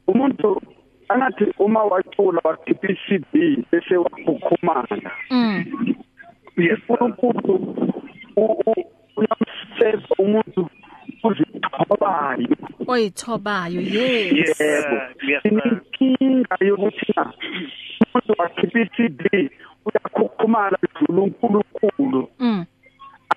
umuntu 0.08 0.62
angathi 1.10 1.46
uma 1.60 1.84
wa- 1.84 1.90
wacula 1.92 2.42
wakhipha 2.44 2.88
i-CD 2.94 3.66
bese 3.72 3.98
wakhukhumala 3.98 5.12
Mm. 5.30 5.66
yes 6.58 6.80
sir. 6.88 6.98
uNkulunkulu 7.04 7.76
u- 8.36 8.64
u- 8.66 8.86
uyamseva 9.18 10.16
umuntu 10.20 10.70
uzithobayo 11.24 12.48
oyithobayo 12.88 13.82
yes 13.82 14.32
yes 14.34 14.60
yebo 14.60 14.82
sir. 14.82 15.16
yes 15.28 15.42
sir. 15.44 15.52
inkinga 15.54 16.56
yokuthi 16.60 17.14
umuntu 18.14 18.34
wakhipha 18.38 18.80
i-CD 18.80 19.50
uyakhukhumala 19.86 20.78
dlula 20.96 21.22
uNkulunkulu. 21.22 22.30
Mm. 22.40 22.66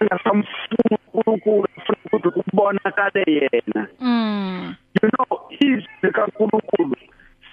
Angasamfuni 0.01 0.99
uNkulunkulu 1.15 1.67
ufuna 1.77 1.99
ukuthi 2.07 2.31
kubonakale 2.31 3.23
yena. 3.27 3.89
Mm. 4.01 4.75
You 5.03 5.09
know 5.11 5.41
izwi 5.61 6.11
kaNkulunkulu 6.13 6.97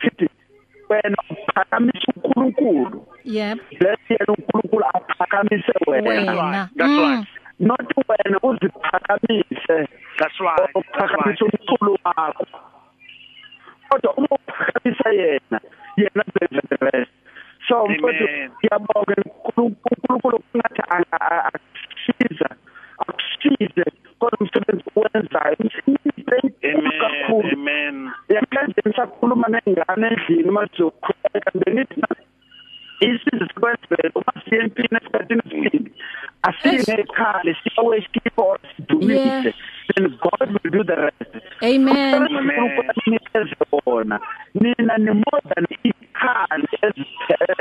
sithi 0.02 0.30
wena 0.90 1.18
uphakamise 1.30 2.08
uNkulunkulu. 2.16 3.08
Yep. 3.24 3.60
Lethi 3.72 4.14
yena 4.14 4.34
uNkulunkulu 4.38 4.86
aphakamise 4.94 5.74
wena. 5.88 6.10
Wena. 6.10 6.70
That's 6.76 6.92
Mm. 6.92 7.00
right. 7.00 7.28
not 7.60 7.94
wena 8.10 8.38
uziphakamise. 8.44 9.88
That's 10.20 10.40
right. 10.40 10.76
uphakamise 10.76 11.44
umculo 11.46 11.98
wakho. 12.04 12.46
Kodwa 13.90 14.14
uma 14.14 14.28
uphakamisa 14.32 15.10
yena 15.10 15.60
yena 16.04 16.24
benza 16.36 16.62
the 16.70 16.78
rest 16.86 17.12
so 17.68 17.76
Amen. 17.86 17.98
mfowethu 17.98 18.26
ngiyabonga 18.58 19.16
uNkulunkulu 19.58 20.38
ngathi 20.58 20.82
akusiza 20.90 22.50
akusize 23.02 23.86
kodwa 24.20 24.38
umsebenzi 24.42 24.84
owenzayo 24.96 25.56
umsebenzi 25.60 26.68
Amen. 26.74 27.00
kakhulu 27.02 27.50
Amen. 27.54 27.96
yamanje 28.30 28.82
ngisakhuluma 28.88 29.48
nengane 29.48 30.08
endlini 30.08 30.52
mazizokhuleka 30.52 31.52
benithi 31.60 32.02
isizwe 33.02 33.48
sikwenzela 33.48 34.12
uma 34.16 34.34
siye 34.46 34.62
empini 34.62 34.98
esikhathini 34.98 35.42
esiningi 35.46 35.92
asiye 36.48 36.96
ekhaya 37.02 37.56
siyawe 37.64 38.02
skipho 38.02 38.58
sidumise 38.76 39.22
Yeah. 39.22 39.54
then 39.96 40.18
God 40.22 40.48
will 40.54 40.72
do 40.72 40.84
the 40.84 40.96
rest 40.96 41.34
amen 41.64 42.28
unikeze 43.86 43.90
wona 43.90 44.20
nina 44.54 44.98
ni 44.98 45.12
more 45.12 45.42
than 45.56 45.66
ikhali 45.84 46.68
ezi- 46.82 47.06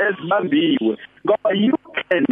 ezibambiwe 0.09 0.97
ngoba 1.25 1.49
you 1.53 1.77
can 2.09 2.25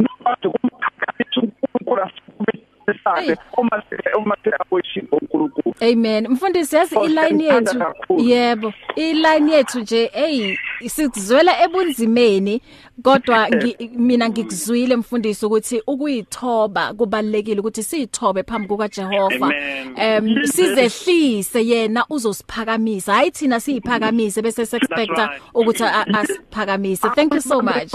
nokwazi 0.00 0.46
ukumphakamise 0.48 1.40
uNkulunkulu 1.40 2.02
asikubisabe 2.02 3.20
Hey. 3.26 3.34
uma 3.56 3.82
se- 3.90 4.12
uma 4.18 4.36
se-worship 4.44 5.12
uNkulunkulu 5.12 5.74
Amen. 5.92 6.28
Mfundisi 6.28 6.76
yazi 6.76 6.96
Oh, 6.98 7.04
iline 7.04 7.20
siyamthanda 7.38 7.54
yethu 7.70 7.78
kakhulu. 7.78 8.20
yebo 8.28 8.72
iline 8.96 9.52
yethu 9.52 9.80
nje 9.80 10.10
hey 10.14 10.56
sizwela 10.86 11.62
ebunzimeni 11.64 12.62
kodwa 13.04 13.48
mina 14.08 14.28
ngikuzwile 14.28 14.96
mfundisi 14.96 15.46
ukuthi 15.46 15.82
ukuyithoba 15.86 16.94
kubalekile 16.94 17.60
ukuthi 17.60 17.82
siyithobe 17.82 18.42
phambi 18.42 18.68
kuka 18.68 18.88
Jehova 18.88 19.46
Amen. 19.46 19.94
em 19.96 20.46
sizehlise 20.46 21.66
yena 21.66 22.04
uzosiphakamisa. 22.10 23.14
Hayi 23.14 23.30
thina 23.30 23.60
siyiphakamise 23.60 24.42
bese 24.42 24.66
sexpecta 24.66 25.30
ukuthi 25.54 25.84
asiphakamise. 25.84 27.08
Thank 27.14 27.34
you 27.34 27.40
so 27.40 27.62
much. 27.62 27.92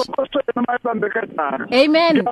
Amen. 1.71 2.27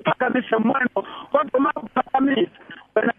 Uphakamise 0.00 0.56
mono 0.56 0.88
kodwa 1.32 1.58
uma 1.60 1.72
uphakamisa 1.76 2.50
wena 2.94 3.12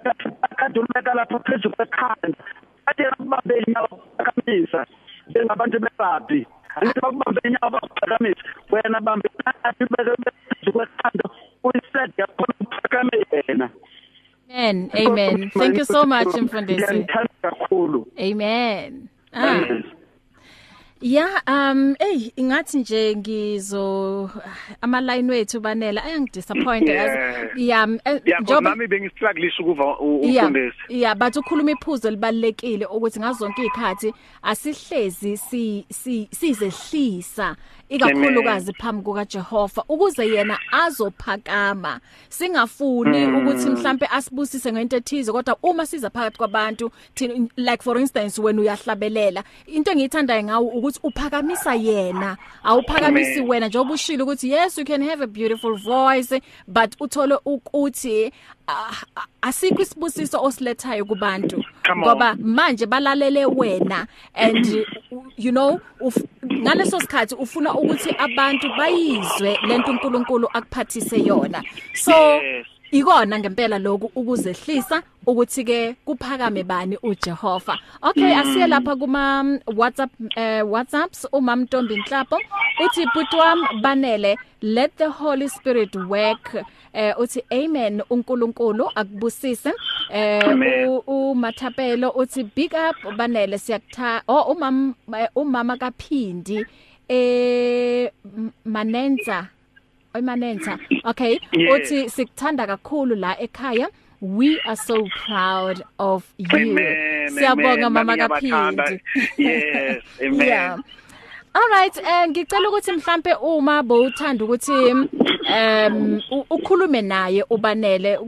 kade 0.56 0.80
ulubeka 0.80 1.14
lapha 1.14 1.40
phezu 1.40 1.70
kwekhanda 1.70 2.38
kade 2.86 3.04
bakubambe 3.10 3.64
inyawo 3.68 3.88
uphakamisa 3.92 4.86
njengabantu 5.30 5.80
berabhi 5.80 6.48
angithi 6.82 7.00
bakubambe 7.02 7.42
inyawo 7.46 7.70
bakuphakamisa 7.72 8.44
wena 8.72 9.00
bambe 9.02 9.30
ikati 9.40 9.84
ubeke 9.84 10.12
phezu 10.50 10.72
kwekhanda 10.74 11.26
uyised 11.64 12.12
yakhona 12.18 12.54
uphakame 12.62 13.26
yena 13.32 13.70
amen. 14.52 14.90
Amen. 14.96 15.52
Thank 15.52 15.78
you 15.78 15.86
so 15.86 16.06
much 16.06 16.28
mfundisi. 16.28 17.06
Amen. 18.20 19.10
Ah. 19.34 19.62
Yeah 21.02 21.40
um 21.48 21.96
hey 22.00 22.32
ingathi 22.36 22.78
nje 22.80 23.16
ngizo 23.16 24.30
ama 24.82 25.02
line 25.02 25.32
wethu 25.32 25.60
banela. 25.60 26.04
Ayangidisappoint 26.04 26.90
eh, 26.90 27.50
Yeah, 27.56 27.88
njoba- 28.42 28.62
nami 28.62 28.88
bengistruggle 28.88 29.52
ukuva 29.60 29.98
umfundisi. 30.00 30.78
yeah 30.90 31.16
but 31.16 31.36
ukhuluma 31.36 31.72
iphuzo 31.72 32.10
libalekile 32.12 32.86
ukuthi 32.86 33.20
ngazonke 33.20 33.62
izikhathi 33.62 34.14
asihlezi 34.44 35.38
si 35.38 35.86
si 35.90 36.28
sizehlisa 36.32 37.56
ikakhulukazi 37.90 38.74
phambi 38.74 39.04
kuka 39.04 39.26
Jehova 39.26 39.84
ukuze 39.90 40.28
yena 40.28 40.60
azophakama. 40.72 42.00
Singafuni 42.30 43.26
ukuthi 43.26 43.70
mhlambe 43.70 44.06
asibusise 44.12 44.72
ngento 44.72 44.98
ethize 44.98 45.32
kodwa 45.32 45.58
uma 45.64 45.86
siza 45.86 46.10
phakathi 46.10 46.38
kwabantu 46.38 46.92
thina- 47.16 47.50
like 47.58 47.84
for 47.84 47.98
instance 48.00 48.42
wena 48.42 48.62
uyahlabelela 48.62 49.44
into 49.68 49.92
engiyithandayo 49.92 50.44
ngawo 50.44 50.68
ukuthi 50.68 51.00
uphakamisa 51.04 51.76
yena. 51.76 52.38
Awuphakamisi 52.64 53.40
Amen. 53.40 53.50
wena 53.50 53.68
njengoba 53.68 53.94
ushilo 53.94 54.24
ukuthi 54.24 54.52
yes 54.52 54.78
you 54.78 54.86
can 54.86 55.04
have 55.04 55.24
a 55.24 55.28
beautiful 55.28 55.76
voice 55.78 56.42
but 56.68 56.96
uthole 57.00 57.38
ukuthi 57.46 58.32
ah, 58.68 58.92
ah, 59.16 59.26
asikho 59.42 59.82
isibusiso 59.82 60.44
osilethayo 60.44 61.06
kubantu. 61.06 61.64
Come 61.88 62.04
on. 62.04 62.10
ngoba 62.10 62.36
manje 62.36 62.86
balalele 62.86 63.46
wena 63.46 64.08
and 64.36 64.66
uh, 65.12 65.18
you 65.38 65.52
know 65.52 65.80
ngaleso 66.60 67.00
sikhathi 67.00 67.36
ufuna 67.36 67.74
ukuthi 67.74 68.10
abantu 68.18 68.68
bayizwe 68.78 69.60
lento 69.68 69.92
uNkulunkulu 69.92 70.48
akuphathise 70.54 71.18
yona. 71.26 71.64
So 71.94 72.12
Yes. 72.12 72.66
ikona 72.92 73.40
ngempela 73.40 73.80
lokhu 73.80 74.12
ukuzehlisa 74.16 75.04
ukuthi 75.26 75.64
ke 75.64 75.96
kuphakame 76.06 76.64
bani 76.64 76.98
uJehova. 77.04 77.78
Okay 78.02 78.36
asiye 78.36 78.68
lapha 78.68 78.96
kuma 78.96 79.44
mm, 79.44 79.60
WhatsApp 79.76 80.12
eh, 80.36 80.64
WhatsApps 80.72 81.28
umam 81.32 81.62
Ntombi 81.62 81.96
Nhlapo 81.98 82.38
uthi 82.86 83.06
butwam 83.14 83.82
banele 83.82 84.38
let 84.62 84.92
the 84.98 85.10
holy 85.10 85.48
spirit 85.50 85.96
work. 85.96 86.56
Eh 86.94 87.14
uthi 87.20 87.44
amen 87.52 88.02
uNkulunkulu 88.10 88.92
akubusise. 88.96 89.74
Eh 90.14 90.88
uMathapelo 91.08 92.10
uthi 92.12 92.44
big 92.56 92.74
up 92.74 93.16
banele 93.18 93.58
siyakutha 93.58 94.24
oh 94.28 94.42
umam 94.52 94.94
eh, 95.18 95.28
umama 95.36 95.78
kaPhindi 95.78 96.66
eh 97.10 98.12
Manenza 98.66 99.48
Oyimanenza 100.14 100.80
okay 101.04 101.40
uthi 101.74 102.10
sikuthanda 102.10 102.68
kakhulu 102.68 103.16
la 103.16 103.36
ekhaya. 103.40 103.88
We 104.22 104.60
are 104.66 104.76
so 104.76 105.08
proud 105.26 105.82
of 105.98 106.26
you. 106.38 106.48
Siyabonga 107.30 107.90
mama 107.90 108.18
kaPhindi. 108.18 109.00
Yes, 109.38 110.04
amen. 110.22 110.48
yeah 110.48 110.78
Alright 111.54 111.98
eh 111.98 112.28
ngicela 112.30 112.70
ukuthi 112.70 112.92
mhlambe 112.92 113.34
uma 113.42 113.84
bowuthanda 113.84 114.46
ukuthi 114.46 114.72
um 114.72 116.22
u- 116.32 116.46
ukhulume 116.50 117.02
naye 117.02 117.44
ubanele 117.50 118.20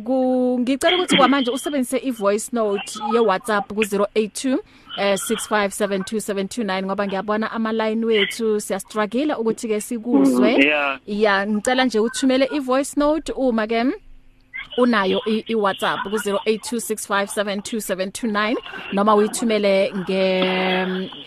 ngicela 0.59 0.97
ukuthi 0.97 1.17
kwamanje 1.17 1.51
usebenzise 1.51 1.97
ivoice 1.97 2.49
note 2.53 2.99
ye 3.13 3.19
WhatsApp 3.19 3.67
ku 3.73 3.81
082 3.81 4.57
eh 4.97 5.13
6572729 5.15 6.83
ngoba 6.85 7.07
ngiyabona 7.07 7.51
ama 7.51 7.71
line 7.71 8.05
wethu 8.05 8.59
siya 8.61 8.79
struggle 8.79 9.33
ukuthi 9.35 9.67
ke 9.67 9.81
sikuzwe 9.81 10.51
Yeah. 10.65 10.99
yeah 11.05 11.47
ngicela 11.47 11.85
nje 11.85 11.99
uthumele 11.99 12.45
ivoice 12.53 12.93
note 12.99 13.31
uma 13.35 13.67
ke 13.67 13.83
unayo 14.77 15.21
i, 15.25 15.43
i 15.47 15.55
WhatsApp 15.55 15.99
ku 16.03 16.09
0826572729 16.09 18.55
noma 18.93 19.15
uyithumele 19.15 19.93
nge 19.97 20.39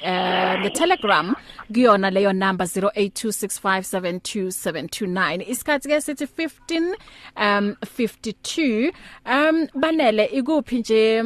eh 0.03 0.61
nge 0.61 0.71
Telegram 0.71 1.35
kuyona 1.73 2.11
leyo 2.11 2.33
number 2.33 2.67
0826572729 2.67 5.51
isikhathi 5.51 5.89
ke 5.89 6.01
sithi 6.01 6.25
15 6.25 6.95
um 7.37 7.75
52 7.99 8.93
um 9.27 9.67
banele 9.75 10.25
ikuphi 10.25 10.79
nje 10.79 11.23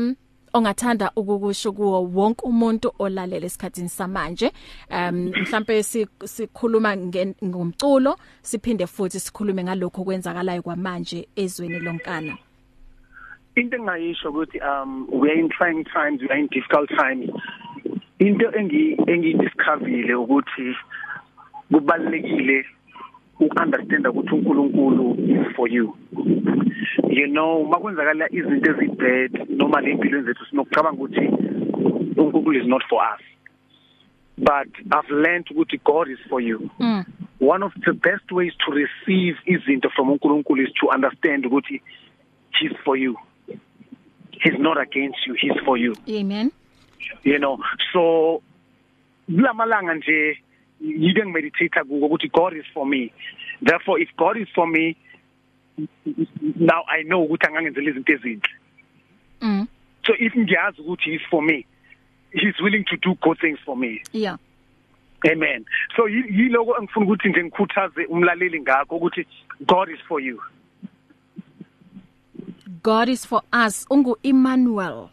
ongathanda 0.53 1.11
ukukusho 1.17 1.73
kuwo 1.73 2.03
wonke 2.03 2.47
umuntu 2.47 2.93
olalela 2.99 3.47
esikhatini 3.47 3.89
samanje. 3.89 4.53
Um 4.91 5.31
mhlambe 5.31 5.83
si- 5.83 6.07
sikhuluma 6.25 6.97
nge- 6.97 7.35
ngomculo 7.45 8.17
siphinde 8.43 8.87
futhi 8.87 9.21
sikhulume 9.21 9.65
ngalokho 9.65 10.05
kwenzakalayo 10.05 10.63
kwamanje 10.63 11.29
ezweni 11.37 11.79
lonkana. 11.79 12.37
Into 13.57 13.77
engayisho 13.77 14.29
ukuthi 14.31 14.59
um 14.61 15.09
we 15.13 15.31
are 15.31 15.41
in 15.41 15.49
trying 15.49 15.85
times 15.85 16.21
we 16.23 16.29
are 16.29 16.39
in 16.41 16.49
difficult 16.49 16.89
times. 16.91 17.31
Into 18.19 18.51
engi 18.59 18.97
engidiscoverile 19.07 20.15
ukuthi 20.15 20.77
kubalekile 21.73 22.65
ukunderstand 23.41 24.07
ukuthi 24.07 24.35
uNkulunkulu 24.35 25.15
is 25.29 25.57
for 25.57 25.69
you. 25.69 25.95
You 27.19 27.27
know 27.27 27.65
makwenzakala 27.65 28.29
izinto 28.33 28.71
ezibad 28.71 29.51
noma 29.51 29.81
lempilo 29.81 30.23
zethu 30.23 30.47
sinokucabanga 30.47 31.03
ukuthi 31.03 31.21
uNkulunkulu 32.17 32.61
is 32.61 32.67
not 32.67 32.83
for 32.89 33.03
us. 33.03 33.23
But 34.39 34.69
I've 34.93 35.11
learned 35.11 35.47
ukuthi 35.47 35.81
God 35.85 36.09
is 36.09 36.19
for 36.29 36.41
you. 36.41 36.71
Mm. 36.79 37.05
one 37.39 37.63
of 37.63 37.73
the 37.87 37.93
best 37.93 38.31
ways 38.33 38.53
to 38.67 38.73
receive 38.73 39.37
izinto 39.47 39.91
from 39.97 40.11
uNkulunkulu 40.11 40.63
is 40.63 40.73
to 40.81 40.89
understand 40.91 41.45
ukuthi 41.45 41.81
he's 42.61 42.77
for 42.85 42.97
you. 42.97 43.17
He's 44.31 44.59
not 44.59 44.81
against 44.81 45.19
you 45.27 45.35
he's 45.35 45.59
for 45.65 45.77
you. 45.77 45.95
Amen. 46.09 46.53
you 47.25 47.39
know 47.39 47.59
so 47.93 48.43
lamalanga 49.29 49.95
nje 49.95 50.39
yike 50.81 51.25
ngimeditate 51.25 51.81
kuko 51.81 52.07
ukuthi 52.07 52.29
God 52.29 52.57
is 52.57 52.65
for 52.75 52.87
me. 52.87 53.13
Therefore 53.63 54.03
if 54.03 54.09
God 54.17 54.37
is 54.37 54.49
for 54.55 54.67
me 54.67 54.97
now 56.57 56.83
I 56.89 57.03
know 57.03 57.23
ukuthi 57.25 57.47
angangenzela 57.47 57.91
izinto 57.91 58.13
ezinhle 58.13 58.51
Mm. 59.41 59.67
so 60.07 60.13
if 60.19 60.35
ngiyazi 60.37 60.81
ukuthi 60.83 61.11
he's 61.11 61.23
for 61.31 61.43
me 61.43 61.67
he's 62.33 62.61
willing 62.61 62.85
to 62.85 62.97
do 62.97 63.15
good 63.23 63.39
things 63.41 63.59
for 63.65 63.77
me 63.77 64.03
Yeah. 64.13 64.37
amen 65.33 65.65
so 65.97 66.09
yi- 66.09 66.27
yiloko 66.31 66.77
engifuna 66.79 67.07
ukuthi 67.07 67.29
nje 67.29 67.45
ngikhuthaze 67.45 68.05
umlaleli 68.05 68.61
ngakho 68.61 68.97
ukuthi 68.97 69.27
God 69.67 69.89
is 69.91 70.01
for 70.09 70.21
you 70.21 70.41
God 72.83 73.09
is 73.09 73.27
for 73.27 73.43
us 73.67 73.87
ungu 73.91 74.17
Emmanuel. 74.23 75.11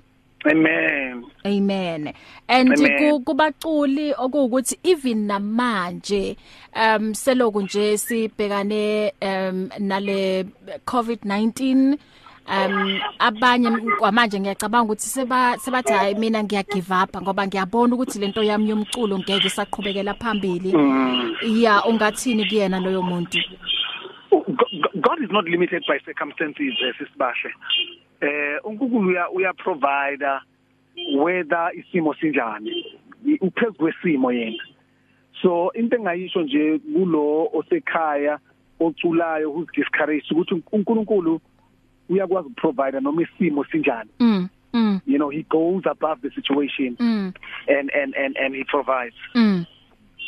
Amen. 0.47 1.25
Amen. 1.45 2.13
And 2.47 2.69
kubaculi 3.25 4.13
okuwukuthi 4.13 4.79
even 4.83 5.27
namanje 5.27 6.37
um 6.75 7.13
seloku 7.13 7.61
nje 7.61 7.97
sibhekane 7.97 9.13
um 9.21 9.69
nale 9.79 10.45
COVID-19 10.85 11.97
um 12.47 12.99
abanye 13.19 13.69
kwamanje 13.99 14.39
ngiyacabanga 14.39 14.83
ukuthi 14.83 15.07
seba 15.07 15.57
sebathi 15.57 15.93
hayi 15.93 16.15
mina 16.15 16.43
ngiya 16.43 16.63
give 16.63 16.93
up 17.03 17.21
ngoba 17.21 17.47
ngiyabona 17.47 17.95
ukuthi 17.95 18.19
lento 18.19 18.43
yami 18.43 18.69
yomculo 18.69 19.19
ngeke 19.19 19.47
isaqhubekela 19.47 20.13
phambili. 20.13 20.73
Yeah 21.43 21.87
ungathini 21.87 22.45
kuyena 22.45 22.79
loyo 22.79 23.01
muntu? 23.01 23.39
Is 25.25 25.31
not 25.31 25.45
limited 25.45 25.83
by 25.87 25.99
circumstances 26.05 26.73
eh, 26.85 26.93
sisibahle 26.97 27.53
eh 28.21 28.59
uNkulunkulu 28.63 29.09
uya 29.09 29.29
uya 29.29 29.53
provider 29.53 30.41
whether 31.17 31.71
isimo 31.73 32.13
sinjani 32.13 32.85
I- 33.27 33.37
uphezulu 33.41 33.73
kwesimo 33.73 34.31
yena. 34.31 34.63
So 35.41 35.69
into 35.73 35.95
engayisho 35.95 36.41
nje 36.41 36.79
kulo 36.79 37.49
osekhaya 37.53 38.39
oculayo 38.79 39.51
who's 39.51 39.67
discouraged 39.75 40.31
ukuthi 40.31 40.63
uNkulunkulu 40.71 41.41
uyakwazi 42.09 42.47
ukuprovide 42.47 42.99
noma 43.01 43.21
isimo 43.21 43.63
sinjani. 43.63 44.09
Mm 44.19 44.49
mm. 44.73 45.01
You 45.05 45.17
know 45.17 45.29
he 45.29 45.43
goes 45.43 45.83
above 45.85 46.21
the 46.21 46.29
situation 46.31 46.95
mm. 46.99 47.33
and 47.67 47.89
and 47.93 48.13
and 48.15 48.37
and 48.37 48.55
he 48.55 48.63
provides. 48.63 49.15
Mm. 49.35 49.65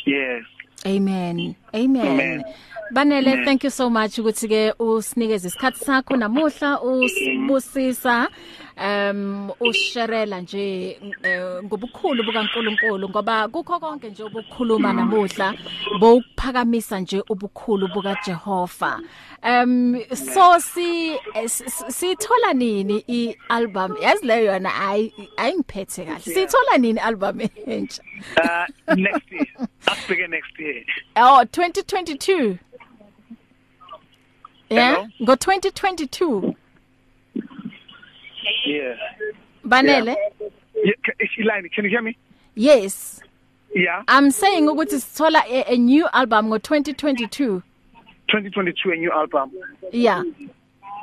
Yes. 0.06 0.44
Amen. 0.86 1.54
Amen. 1.74 2.06
Amen. 2.06 2.44
Banele 2.90 3.32
Amen. 3.32 3.44
thank 3.44 3.64
you 3.64 3.70
so 3.70 3.90
much 3.90 4.18
ukuthi 4.18 4.48
ke 4.48 4.72
usinikeze 4.78 5.48
isikhatsi 5.48 5.84
sakho 5.84 6.16
namuhla 6.16 6.80
usibusisa 6.82 8.28
um 8.84 9.50
usherela 9.60 10.40
nje 10.40 10.88
eh, 11.22 11.62
ngobukhulu 11.64 12.22
bukaNkuluNkulu 12.24 13.08
ngoba 13.08 13.48
kukho 13.48 13.80
konke 13.80 14.10
nje 14.10 14.22
obukhuluma 14.22 14.92
namuhla 14.92 15.54
bowuphakamisa 16.00 17.00
nje 17.00 17.22
ubukhulu 17.28 17.88
bukaJehova. 17.88 19.00
Um 19.42 20.00
so 20.14 20.58
si 20.60 21.14
s- 21.34 21.84
sithola 21.88 22.52
nini 22.54 22.98
ialbum 23.08 23.96
yazi 24.02 24.26
leyo 24.26 24.44
yona 24.52 24.74
ayi 24.88 25.12
ayingiphethe 25.36 26.04
kahle. 26.04 26.20
Sithola 26.34 26.78
nini 26.78 27.00
album 27.00 27.40
entsha? 27.66 28.02
uh 28.36 28.94
next 28.96 29.32
year 29.32 29.46
asibheke 29.86 30.26
next 30.28 30.58
year 30.58 30.82
Oh 31.16 31.42
2022 31.44 32.58
Yeah 34.70 34.94
Hello? 34.94 35.08
ngo 35.22 35.32
2022 35.34 36.54
yeah. 38.66 38.94
Banele? 39.64 40.16
Yeah. 40.74 40.92
Is 41.20 41.28
line 41.44 41.68
can 41.74 41.84
you 41.84 41.90
hear 41.90 42.02
me? 42.02 42.16
Yes. 42.54 43.20
Yeah. 43.74 44.02
I'm 44.08 44.30
saying 44.30 44.66
ukuthi 44.66 44.98
sithola 45.00 45.42
a, 45.46 45.72
a 45.72 45.76
new 45.76 46.08
album 46.12 46.48
ngo 46.48 46.62
2022 46.62 47.62
2022 48.28 48.92
a 48.92 48.96
new 48.96 49.12
album. 49.12 49.52
Yeah. 49.92 50.22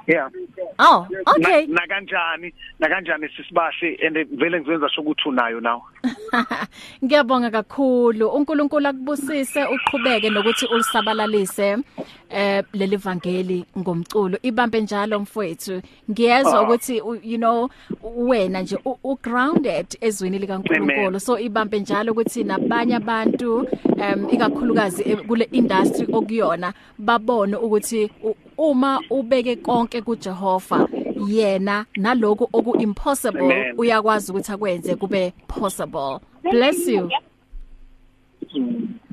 Yeah. 0.07 0.29
Oh 0.79 1.07
okay. 1.27 1.65
Na, 1.67 1.81
na 1.81 1.87
kanjani 1.87 2.53
na 2.79 2.87
kanjani 2.89 3.29
sisibahle 3.29 3.97
and 4.07 4.27
vele 4.39 4.59
ngizenza 4.59 4.89
sho 4.89 5.01
ukuthi 5.01 5.29
unayo 5.29 5.59
now. 5.61 5.81
Ngiyabonga 7.03 7.51
kakhulu. 7.51 8.27
uNkulunkulu 8.29 8.87
akubusise 8.87 9.63
uqhubeke 9.65 10.29
nokuthi 10.29 10.65
ulisabalalise 10.65 11.77
eh 12.29 12.63
leli 12.73 12.97
vangeli 12.97 13.65
ngomculo. 13.77 14.37
Ibambe 14.43 14.81
njalo 14.81 15.19
mfowethu. 15.19 15.81
Ngiyezwa 16.11 16.61
ukuthi 16.61 17.01
u- 17.01 17.19
you 17.23 17.37
know 17.37 17.69
wena 18.03 18.61
nje 18.61 18.77
u- 18.85 18.99
u 19.03 19.15
grounded 19.23 19.85
ezweni 20.01 20.39
likaNkulunkulu. 20.39 21.19
So 21.19 21.39
ibambe 21.39 21.79
njalo 21.79 22.11
ukuthi 22.11 22.43
nabanye 22.43 22.95
abantu 22.95 23.57
um 23.97 24.29
ikakhulukazi 24.31 25.03
kule 25.27 25.49
industry 25.51 26.07
okuyona 26.13 26.73
babone 26.97 27.55
ukuthi 27.55 28.11
uma 28.57 29.01
ubeke 29.09 29.55
konke 29.55 30.01
kuJehova 30.01 30.87
yena 31.27 31.85
naloko 31.97 32.49
oku 32.53 32.77
impossible 32.77 33.43
Amen. 33.45 33.73
uyakwazi 33.77 34.31
ukuthi 34.31 34.51
akwenze 34.51 34.95
kube 34.95 35.33
possible. 35.47 36.19
Bless 36.51 36.87
you. 36.87 37.09